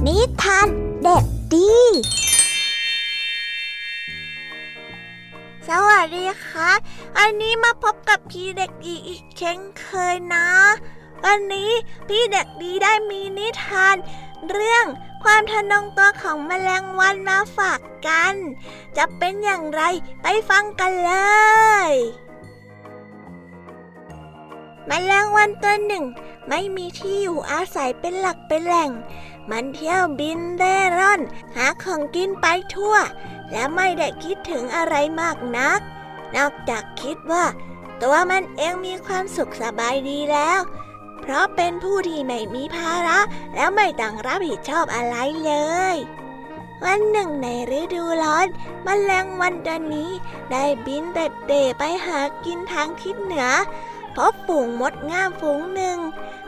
[0.05, 0.67] นิทาน
[1.03, 1.75] เด็กดี
[5.67, 6.71] สวัสดีค่ะ
[7.17, 10.47] อันนี้มาพบกับพี่เด็กดีอีกเช่นเคยนะ
[11.25, 11.71] วันนี้
[12.07, 13.95] พี่เด็กดีได้มีนิทาน
[14.49, 14.85] เรื่อง
[15.23, 18.35] ความทะนงตัวของแมลงวันมาฝากกัน
[18.97, 19.81] จะเป็นอย่างไร
[20.23, 21.13] ไปฟังกันเล
[21.89, 21.93] ย
[24.91, 26.05] แมลงวันตัวหนึ่ง
[26.49, 28.91] ไม่มีที่อยู่อาศัยเป็นหลักเป็นแหล่ง
[29.49, 31.21] มันเที่ยวบินเร่ร่อน
[31.55, 32.95] หาของกินไปทั่ว
[33.51, 35.79] และไม่ได้คิดถึงอะไรมากนัก
[36.35, 37.45] นอกจากคิดว่า
[38.01, 40.59] ตัวมันเองมีความสุขสบายดีแล้ว
[41.21, 43.19] เพราะเป็นผู้ที่ไม่มีภาระ
[43.55, 45.15] แล้วไม่ต้องรับผิดชอบอะไร
[45.45, 45.53] เล
[45.95, 45.97] ย
[46.85, 47.47] วันหนึ่งใน
[47.79, 48.47] ฤดูร้อน
[48.85, 50.11] มแมลงวันตัวนี้
[50.51, 53.49] ได้บินเด็ดเดไปหากินทางทิศเหนือ
[54.19, 55.97] พบฝูงมดงามฝูงหนึ่ง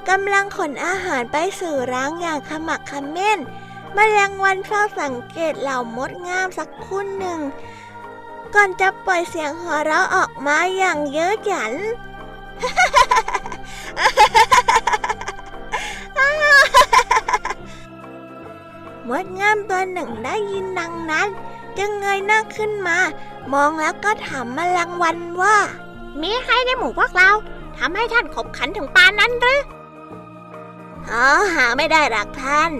[0.09, 3.19] กำลังขนอาหารไปสู่ร้างอย่างขมักขม้นม
[3.93, 7.39] แมลงวันเฝ้าสังเกตเหล่ามดงามสักคุณหนึ่ง
[8.55, 11.73] ก่อนจะปล่อยเสียงหัวเราะออกมาอย่างเย้อหยัน
[19.09, 21.27] มดงามตัวหนึ่งได้ยินดังนั้น
[21.77, 22.97] จึงเงยหน้าขึ้นมา
[23.53, 25.57] มองแล้วก็ถามมแมลงวันว่า
[26.21, 27.31] มีใครในหมู่พวกเรา
[27.83, 29.61] ทำให้ท่านขบขันถึงปานนั้นหรือ
[31.11, 32.71] อ๋อหาไม่ได้หรักท่าน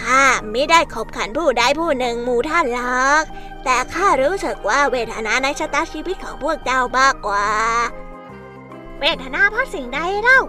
[0.00, 0.22] ข้า
[0.52, 3.24] ไม่ได้ขบขันผู้ใดผู้หนึ่งหมู่ท่านหรอก
[3.64, 7.46] แต่ข้ารู้สึกว่าเวทนาในชะตาชีวิตของพวกเจ้ามากกว่า
[9.00, 10.40] เวทนาเพราะสิ่งใดเล่า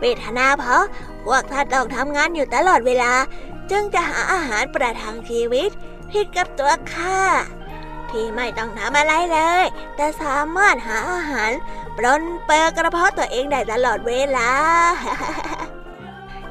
[0.00, 0.84] เวทนาเพราะ
[1.26, 3.12] พวกท่านต้องทำงานอยู่ตลอดเวลา
[3.70, 5.70] จึงจะหาอาหารประทังชีวิต
[6.10, 7.20] ผิดกับตัวข้า
[8.12, 9.64] ที่ไม่ต้องทำอะไรเลย
[9.96, 11.50] แต่สามารถหาอาหาร
[11.96, 14.50] ปลนเปิกระเพาะตัวเองได้ตลอดเวลา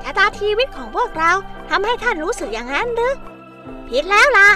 [0.04, 1.32] ชะตาชีวิตของพวกเรา
[1.70, 3.16] ทำให้ท่านรู้สึกอย่างนั้นหรือ
[3.88, 4.50] ผิดแล้วล่ะ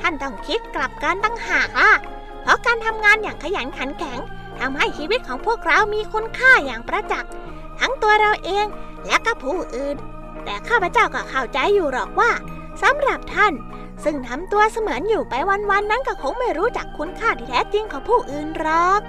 [0.00, 1.90] ท่านต้องคิดกลับกันตั้งหากล่ะ
[2.42, 4.18] เพราะการทำงานอย่างขยันขันแข็ง
[4.58, 7.30] ทำให้ชีวิตของพวกเรามีคุณค่าอย่างประจักษ์
[7.80, 8.66] ทั้งตัวเราเอง
[9.06, 9.96] และก็ผู้อื่น
[10.44, 12.30] แต่ข้าพเจ้าก็เข้าใจอยู่หรอกว่า
[12.82, 13.52] สำหรับท่าน
[14.04, 15.34] ซึ่งทำตัวเสมือนอยู่ไป
[15.70, 19.00] วันๆนั้นก็คงไม่รู้จักคุณค่าที่แท้จริงของผู้อื่นหรอก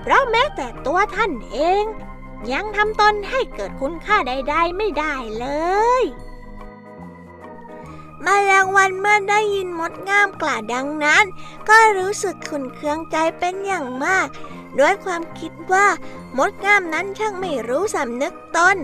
[0.00, 1.84] เพราะแม้แต่ตัวท่านเอง
[2.52, 5.46] ยังทำตนให้เกิดคุณค่าใด ๆ ไม่ได้เล
[6.02, 6.04] ย
[8.24, 11.24] มาแรงวันเมื่อได้ยินมดงามกล่าดังนั้น
[11.68, 14.28] ก็รู้สึกขุนเคืองใจเป็นอย่างมาก
[14.78, 15.86] ด้วยความคิดว่า
[16.38, 18.76] มดงามนั้นช่างไม่รู้สำนึกตน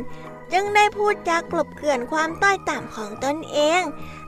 [0.52, 3.82] จึงได้พูดจากกลบเกลื่อนความต้อยต่ำของตนเอง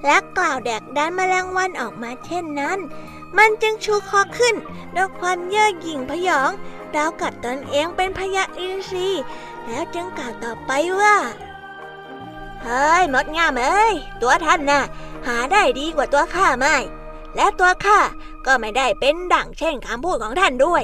[0.07, 2.78] และกล่าวแดกดันแมลงวันออกมาเช่นนั้น
[3.38, 4.54] มันจึงชูคอขึ้น
[4.96, 6.50] ด้วยความเย่อหยิ่งพยอง
[6.96, 9.09] ราวกับตนเองเป็นพยาอินทรี
[9.66, 11.16] แล้วจึงกล่าวต่อไปว่า
[12.62, 14.82] เฮ้ยมดงามเอ้ยตัวท่านน่ะ
[15.26, 16.76] หาได้ดีกว่าตัวข้าไม่
[17.36, 17.98] และตัวข้า
[18.46, 20.82] ก็ไม่ได้เป็นดั่งเช่นคำพูดของท่านด้วย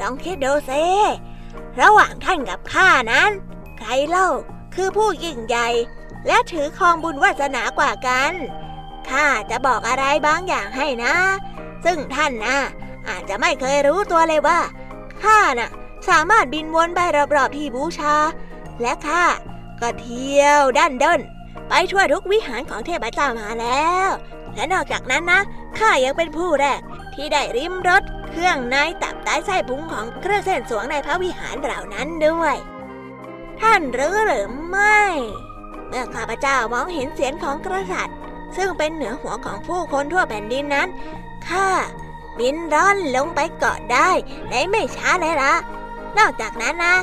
[0.00, 0.82] ลองคิดดูซิ
[1.80, 3.30] ระหว่างท่านกับข้านั้น
[3.78, 4.28] ใครเล่า
[4.74, 5.68] คือผู้ยิ่งใหญ่
[6.26, 8.32] และถือครองบุญวาสนากว่ากัน
[9.10, 11.14] ข้าจะบอกอะไรบางอย่างให้นะ
[11.84, 12.56] ซึ่งท่านนะ
[13.08, 14.60] อาจจะไม่เคยรู้ตัวเลยว่า
[15.22, 15.70] ข้าน่ะ
[16.08, 18.14] สามารถบินวนไปรอบๆที่บูชา
[18.80, 19.24] และข้า
[19.80, 21.20] ก็เที่ยวด้านด้น
[21.68, 24.10] ไปทั่วทุกวิหารของเทพเจ้ามาแล้ว
[24.54, 25.40] และนอกจากนั้นนะ
[25.78, 26.80] ข้ายังเป็นผู้แรก
[27.14, 32.56] ที่ได้ริมรถเครื่องในตับไตไส้พุงของเครื่องเส้นสวงในพระวิหารเหล่านั้นด้วย
[33.60, 35.00] ท่านรู้หรือไม่
[35.88, 38.16] เมื่อข้าพเจ้ามองเห็นเสียงของกษัตริย์
[38.56, 40.88] ซึ่งเป็นเหนือหัวของผู้คนทั่วแผ่นดินนั้น
[41.48, 41.68] ข้า
[42.38, 44.10] บินร่อนลงไปเกาะได้
[44.50, 45.54] ในไม่ช้าเลยละ
[46.18, 46.96] นอกจากนั้นนะ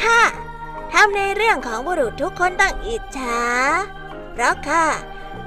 [0.00, 0.18] ข้า
[0.92, 3.42] ทำในเรื่องของบุรุษทุกคนต้องอิจฉา
[4.32, 4.84] เพราะข้า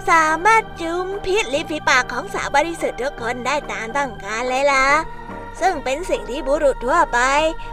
[0.09, 4.87] สามารถจุมพิษลิฟีปากของสาวบริสุทธิ์ทุกคนได้ตามต้องการเลยล่ะ
[5.59, 7.19] ซึ่งเป็นสิ่งที่บุรุษทั่วไป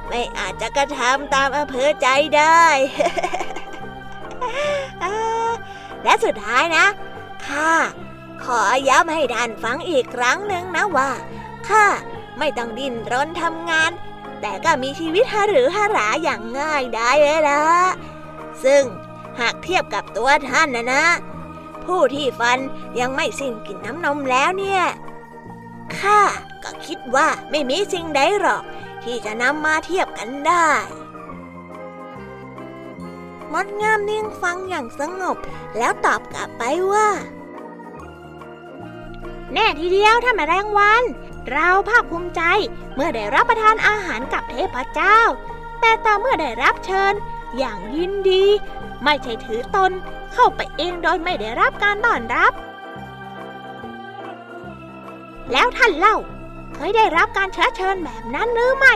[0.08, 2.64] ไม่อาจจะกระทำตามอำเภอใจได้
[6.04, 6.84] และสุดท้ายนะ
[7.46, 7.72] ข้า
[8.44, 11.10] ขอย้ำให้ท่านฟังอีกครั้งหนึ่งนะว่า
[11.68, 11.86] ข้า
[12.38, 13.90] ไม่ต้องดิ้นรนทำงาน
[14.40, 17.62] แต่ก็มีชีวิตหาหรือหาราอย่างง่ายได้เลยละ
[18.64, 18.82] ซึ่ง
[19.40, 21.04] หากเทียบกับตัวท่านนะนะ
[21.84, 22.58] ผู้ที่ฟัน
[23.00, 24.84] ยังไม่สิ้นกินน้ำนมแล้วเนี่ย
[25.98, 26.20] ข้า
[26.64, 28.62] ก็คิดว่าไม่มีสิ่งใดหรอก
[29.02, 30.68] ที่จะนำมาเทียบกันได้
[33.54, 35.36] มดงามนิ่งฟังอย่างสงบ
[35.78, 37.08] แล้วตอบกลับไปว่า
[39.52, 41.02] แน่ทีเดียวท่านแมลงวัน
[41.50, 42.42] เราภาคภูมิใจ
[42.94, 45.18] เมื่อได้รับประทานอาหารกับเทพเจ้า
[45.80, 47.12] แต่ต่อเมื่อได้รับเชิญ
[47.58, 48.44] อย่างยินดี
[49.02, 49.92] ไม่ใช่ถือตน
[50.32, 52.52] เข้าไปเองโดยไม่ได้รับการต้อนรับ
[55.52, 56.16] แล้วท่านเล่า
[56.74, 58.94] เคยได้รับการเชื้อเชิญแบบนั้นหรือไม่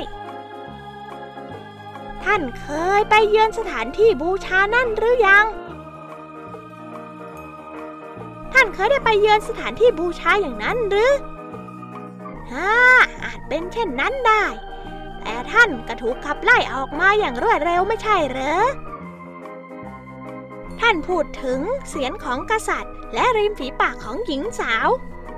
[2.25, 2.69] ท่านเค
[2.99, 5.47] ยไปเยือนสถานที่บูชานั่นหรือยัง
[8.53, 11.13] ท่านเคยได้ไปเยือนสถานที่บูชาอย่างนั้นหรือ
[12.53, 12.73] ฮ่า
[13.25, 14.45] อาจเป็นเช่นนั้นได้
[15.21, 18.63] แต่ท่านก็ถูกขับไล่ออกมาอย่างรวดเร็วไม่ใช่เหรอ
[20.81, 24.89] ท่านพูดถึงเสียงของกษัตริย์ และริมฝีปากของหญิงสาว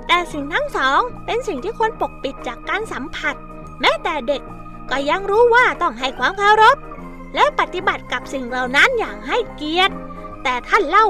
[0.07, 3.35] แต่สิ่งทั้งสองเป็นสิ่งที่ควรปกปิดจากการสัมผัส
[3.81, 4.41] แม้แต่เด็ก
[4.89, 6.77] ก็ยังรู้ว่าต้องให้ความเคารพ
[7.35, 9.95] และปฏิบัติกับสิ่งเหล่านั้นอย่างให้เกียรติ
[10.43, 11.07] แต่ท่านเล่า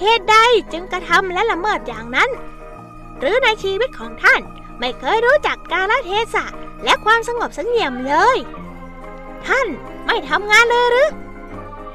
[0.00, 0.36] เหตุใด
[0.72, 2.30] จึงกระทำและละเมิดอย่างนั้น
[3.18, 4.40] หรือในชีวิตของท่าน
[4.78, 6.46] ไม่เคยรู้จักกาลเทศะ
[6.84, 8.38] และความสงบสงี่ยมเลย
[9.46, 9.66] ท่าน
[10.06, 11.10] ไม่ทำงานเลยหรือ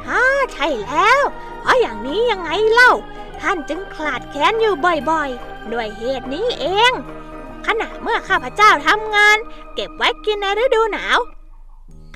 [0.07, 1.21] ฮ่าใช่แล้ว
[1.61, 2.91] เพราะอย่างนี้ยังไงเล่า
[3.41, 4.73] ท่านจึงขลาดแค้นอยู่
[5.09, 6.93] บ่อยๆ ด้วยเหตุนี้เอง
[7.71, 9.37] ขณะเมื่อข้าพเจ้าทำงาน
[9.75, 11.17] เก็บไว้กินในฤดูหนาว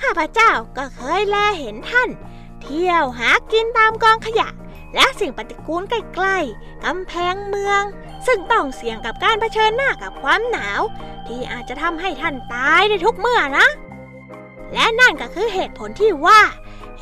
[0.01, 2.09] ข้าพเจ้าก็เคยแลเห็นท่าน
[2.61, 4.49] เที่ยวหากินตามกองขยะ
[4.95, 7.83] และสิ่งปฏิกูลใกล้ๆกำแพงเมือง
[8.27, 10.81] ซึ่งต้องเสี่ยงกับการเผชิญหน้ากับความหนาว
[11.27, 13.67] ที่อาจจะทำให้ท่านตายในทุกเมื่อนะ
[14.73, 16.41] และนั่นก็คือเหตุผลที่ว่า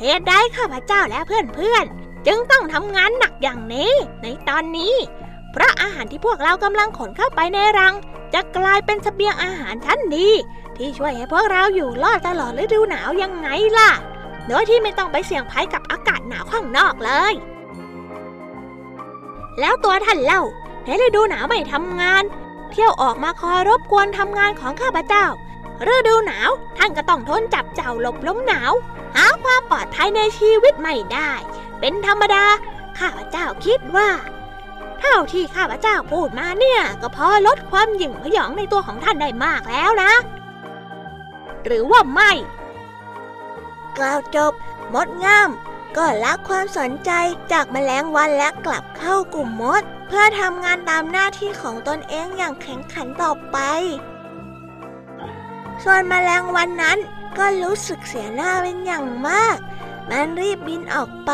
[0.00, 3.92] เหตุใดข้าพเจ้าและเพื่อนๆ จึงต้องทำงานหนักอย่างนี้
[4.22, 4.94] ในตอนนี้
[5.52, 7.94] เพราะอาหารที่พวกเรากำลังขนเข้าไปในรัง
[8.34, 10.28] จะกลายเป็นเสบียงอาหารชั้นดี
[10.76, 13.90] ที่ช่วยให้พวกเราอยู่รอดตลอดฤดูหนาวยังไงล่ะ
[14.48, 17.34] โดยที่ไม่ต้องไปเสี่ยงภัยกับอากาศหนาวข้างนอกเลย
[19.60, 20.42] แล้วตัวท่านเล่า
[20.84, 22.24] ในฤดูหนาวไม่ทำงาน
[22.70, 25.24] เที่ยวออกมาคอยรบกวนทำงานของข้าพเจ้า
[25.88, 28.72] ฤดูหนาวท่านก็ต้องทนจับเจ้าหลบล้มหนาว
[29.16, 31.30] หาความปลอดภัยในชีวิตไม่ได้
[31.80, 32.44] เป็นธรรมดา
[32.98, 34.08] ข้าพเจ้าคิดว่า
[35.02, 40.12] เท่าที่ข้าพเจ้าพูดมาเนี่ย ก็พอลดความหยิ่งพยองในตัวของท่านได้มากแล้วนะ
[41.64, 42.32] หรือว่าไม่
[43.98, 44.52] กล่าวจบ
[44.94, 45.48] มดงาม
[45.96, 47.10] ก็ละความสนใจ
[47.52, 53.58] จากแมลงวันและกลับเข้ากลุ่มมด เพื่อทำงานตามหน้าที่ของตนเองอย่างแข็งขันต่อไป
[55.82, 56.98] ส่วนแมลงวันนั้น
[57.38, 59.58] ก็รู้สึกเสียหน้าเป็นอย่างมาก
[60.10, 61.30] มันรีบบินออกไป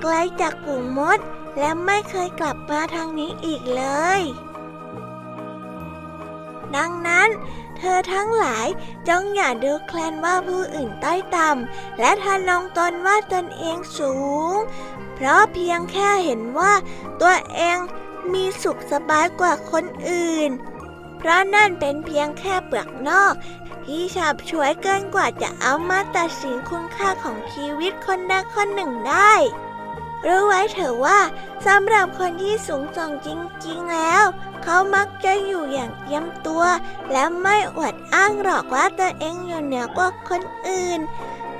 [0.00, 1.18] ไกลจากกลุ่มมด
[1.58, 3.84] และไม่เคยกลับมาทางนี้อีกเล
[4.20, 4.22] ย
[6.76, 7.28] ดังนั้น
[7.78, 8.66] เธอทั้งหลาย
[9.08, 14.14] จงอย่าดูแคลนว่าผู้อื่นต้อยต่ำและทานองตนว่าตนเองสู
[14.54, 14.56] ง
[15.14, 16.72] เพราะเพียงแค่เห็นว่า
[17.20, 17.78] ตัวเอง
[18.32, 20.50] มีสุขสบายกว่าคนอื่น
[21.18, 23.34] เพราะนั่นเป็นเพียงแค่เปลือกนอก
[23.84, 29.32] ที่ฉับฉวยเกินกว่าจะเอามาตัดสินคุณค่าของชีวิตคนใดคนหนึ่งได้
[30.26, 31.20] รู้ไว้เถอะว่า
[31.66, 33.28] สำหรับคนที่สูงส่งจ
[33.66, 34.24] ริงๆแล้ว
[34.62, 36.64] เขามักจะอยู่อย่างเตรียมตัว
[37.12, 41.00] และไม่อวดอ้างหรอกว่าตัวเองอยู่เหนือกว่าคนอื่น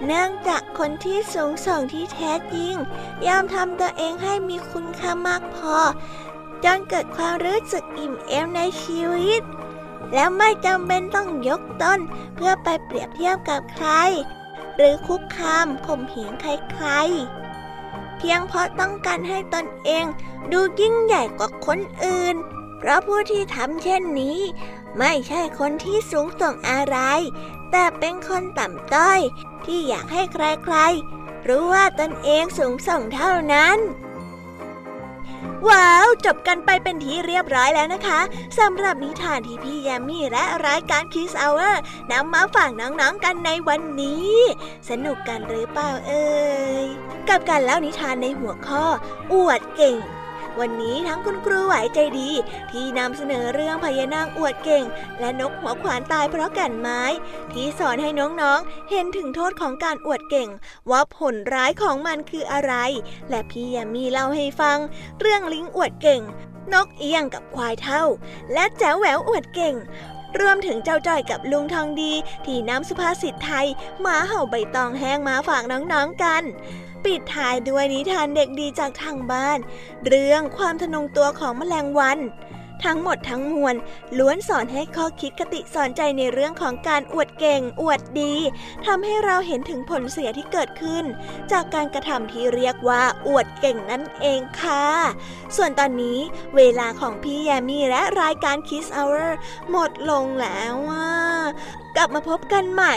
[0.05, 2.75] เนื่องจากคนที่สูงส่งที่แท้จริง
[3.27, 5.77] ยอมทำตัวเองให้มีคุณค่ามากพอ
[6.65, 9.43] จนเกิดความรู้สึกอิ่มเอมในชีวิต
[10.13, 11.99] และไม่จำเป็นต้องยกตน
[12.35, 13.89] เพื่อไปเปรียบเทียบกับใคร
[14.77, 17.48] หรือคุกคามข่มเหงใครๆ
[18.19, 20.05] เพียงเพราะต้องการให้ตนเอง
[20.53, 22.37] ดูยิ่งใหญ่กว่าคนอื่น
[22.79, 24.39] เพราะผู้ที่ทำเช่นนี้
[24.99, 26.99] ไม่ใช่คนที่สูงส่งอะไร
[27.71, 29.21] แต่เป็นคนต่ำต้อย
[29.65, 33.79] ที่อยากให้ใครๆ รู้ว่าตนเองสูงส่งเท่านั้น
[35.67, 38.21] ว้าว จบกันไปเป็นที่เรียบร้อยแล้วนะคะ
[38.59, 41.83] สำหรับนิทานที่พี่แยมมี่และรายการคิสเอาเวอร์
[42.13, 44.35] นำมาฝากน้องๆกันในวันนี้
[44.89, 46.27] สนุกกันหรือเปล่าเอ่
[46.85, 46.87] ย
[47.29, 48.85] กับการเล่านิทานในหัวข้อ
[49.33, 49.99] อวดเก่ง
[50.61, 52.31] วันนี้ทั้งคุณครูไหวใจดี
[52.71, 54.85] ที่นำเสนอเรื่องพญานางอวดเก่ง
[55.21, 57.03] และนกหัวขวานตายเพราะแก่นไม้
[57.53, 60.49] ที่สอนให้น้องๆ เห็นถึงโทษของการอวดเก่ง
[60.91, 62.75] ว่าผลร้ายของมันคืออะไร
[63.31, 64.79] และพี่ยามีเล่าให้ฟัง
[65.21, 66.23] เรื่องลิงอวดเก่ง
[66.73, 68.05] นกเอียงกับควายเท่า
[68.53, 69.75] และแจ๋วแหววอวดเก่ง
[70.41, 72.13] รวมถึงเจ้าจ้อยกับลุงทองดี
[72.47, 73.67] ที่นำสุภาษิตไทย
[74.01, 76.45] หมาเห่าใบตองแห้งมาฝากน้องๆกัน
[77.05, 79.59] ปิดท้ายด้วยนิทานเด็กดีจากทางบ้าน
[80.07, 82.21] เรื่องความทะนงตัวของแมลงวัน
[82.87, 83.75] ทั้งหมดทั้งมวล
[84.19, 88.35] ล้วนสอนให้ข้อคิดคติสอนใจในเรื่องของการอวดเก่ง อวดดี
[88.87, 91.05] ทำให้เราเห็นถึงผลเสียที่เกิดขึ้น
[91.53, 94.87] จากการกระทำที่เรียกว่าอวดเก่งนั่นเองค่ะ
[95.57, 96.19] ส่วนตอนนี้
[96.57, 99.31] เวลาของพี่แยมี่และรายการ Kiss Hour
[99.71, 101.11] หมดลงแล้วว่า
[101.97, 102.97] กลับมาพบกันใหม่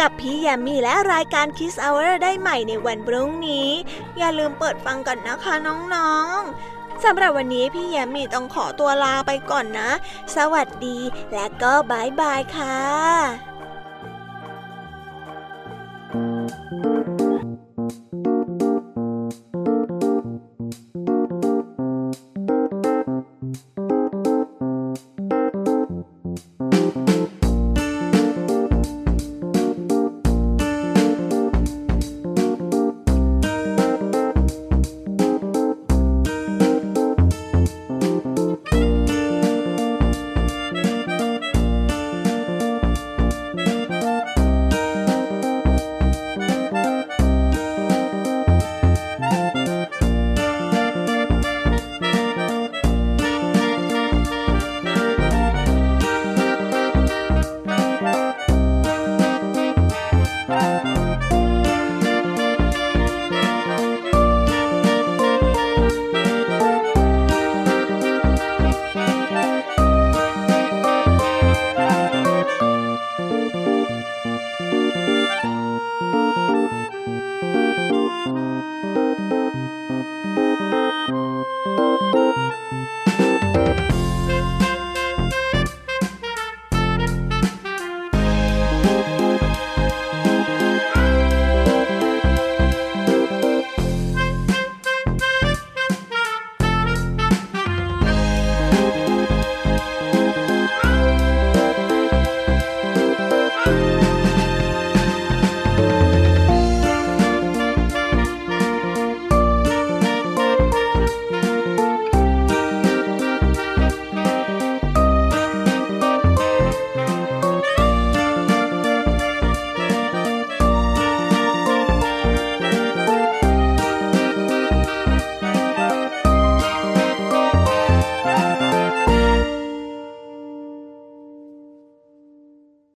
[0.00, 3.68] กับพี่แยมมี่และรายการ Kiss Hour ได้ใหม่ในวันพรุ่งนี้
[4.18, 5.54] อย่าลืมเปิดฟังกันนะคะ
[5.94, 9.90] น้องๆสำหรับวันนี้พี่แยมมี่ต้องขอตัวลาไปก่อนนะ
[10.36, 10.98] สวัสดี
[11.32, 12.78] และก็บายบายค่ะ
[16.10, 17.07] thank you